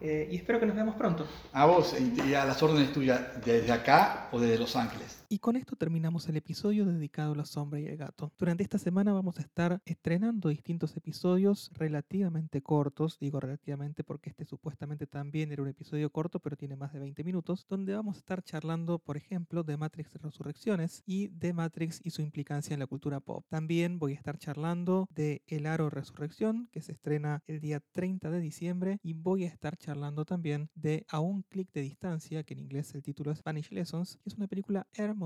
Eh, 0.00 0.28
y 0.32 0.36
espero 0.36 0.58
que 0.58 0.66
nos 0.66 0.74
veamos 0.74 0.96
pronto. 0.96 1.26
A 1.52 1.66
vos 1.66 1.94
y 1.98 2.34
a 2.34 2.44
las 2.44 2.62
órdenes 2.62 2.92
tuyas 2.92 3.44
desde 3.44 3.70
acá 3.70 4.28
o 4.32 4.40
desde 4.40 4.58
Los 4.58 4.74
Ángeles. 4.74 5.19
Y 5.32 5.38
con 5.38 5.54
esto 5.54 5.76
terminamos 5.76 6.28
el 6.28 6.36
episodio 6.36 6.84
dedicado 6.84 7.34
a 7.34 7.36
la 7.36 7.44
sombra 7.44 7.78
y 7.78 7.86
el 7.86 7.96
gato. 7.96 8.32
Durante 8.36 8.64
esta 8.64 8.78
semana 8.78 9.12
vamos 9.12 9.38
a 9.38 9.42
estar 9.42 9.80
estrenando 9.84 10.48
distintos 10.48 10.96
episodios 10.96 11.70
relativamente 11.74 12.62
cortos, 12.62 13.16
digo 13.20 13.38
relativamente 13.38 14.02
porque 14.02 14.30
este 14.30 14.44
supuestamente 14.44 15.06
también 15.06 15.52
era 15.52 15.62
un 15.62 15.68
episodio 15.68 16.10
corto, 16.10 16.40
pero 16.40 16.56
tiene 16.56 16.74
más 16.74 16.92
de 16.92 16.98
20 16.98 17.22
minutos, 17.22 17.64
donde 17.68 17.94
vamos 17.94 18.16
a 18.16 18.18
estar 18.18 18.42
charlando, 18.42 18.98
por 18.98 19.16
ejemplo, 19.16 19.62
de 19.62 19.76
Matrix 19.76 20.14
Resurrecciones 20.14 21.04
y 21.06 21.28
de 21.28 21.52
Matrix 21.52 22.00
y 22.02 22.10
su 22.10 22.22
implicancia 22.22 22.74
en 22.74 22.80
la 22.80 22.88
cultura 22.88 23.20
pop. 23.20 23.46
También 23.48 24.00
voy 24.00 24.14
a 24.14 24.16
estar 24.16 24.36
charlando 24.36 25.06
de 25.14 25.44
El 25.46 25.66
Aro 25.66 25.90
Resurrección, 25.90 26.68
que 26.72 26.82
se 26.82 26.90
estrena 26.90 27.44
el 27.46 27.60
día 27.60 27.78
30 27.92 28.32
de 28.32 28.40
diciembre, 28.40 28.98
y 29.04 29.12
voy 29.12 29.44
a 29.44 29.48
estar 29.48 29.76
charlando 29.76 30.24
también 30.24 30.70
de 30.74 31.06
A 31.08 31.20
un 31.20 31.42
clic 31.42 31.70
de 31.72 31.82
distancia, 31.82 32.42
que 32.42 32.54
en 32.54 32.58
inglés 32.58 32.92
el 32.96 33.04
título 33.04 33.30
es 33.30 33.38
Spanish 33.38 33.70
Lessons, 33.70 34.16
que 34.16 34.28
es 34.28 34.34
una 34.34 34.48
película 34.48 34.88
hermosa 34.92 35.19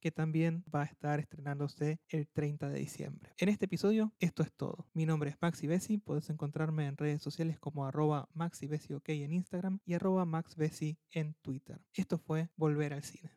que 0.00 0.10
también 0.10 0.64
va 0.74 0.82
a 0.82 0.86
estar 0.86 1.20
estrenándose 1.20 2.00
el 2.08 2.28
30 2.28 2.68
de 2.68 2.78
diciembre. 2.80 3.32
En 3.38 3.48
este 3.48 3.66
episodio, 3.66 4.12
esto 4.18 4.42
es 4.42 4.52
todo. 4.52 4.86
Mi 4.92 5.06
nombre 5.06 5.30
es 5.30 5.36
Maxi 5.40 5.66
Bessi, 5.66 5.98
puedes 5.98 6.28
encontrarme 6.30 6.86
en 6.86 6.96
redes 6.96 7.22
sociales 7.22 7.58
como 7.58 7.86
arroba 7.86 8.28
OK 8.34 9.08
en 9.08 9.32
Instagram 9.32 9.80
y 9.84 9.94
arroba 9.94 10.24
maxbessi 10.24 10.98
en 11.12 11.34
Twitter. 11.42 11.80
Esto 11.94 12.18
fue 12.18 12.50
Volver 12.56 12.92
al 12.92 13.02
Cine. 13.02 13.30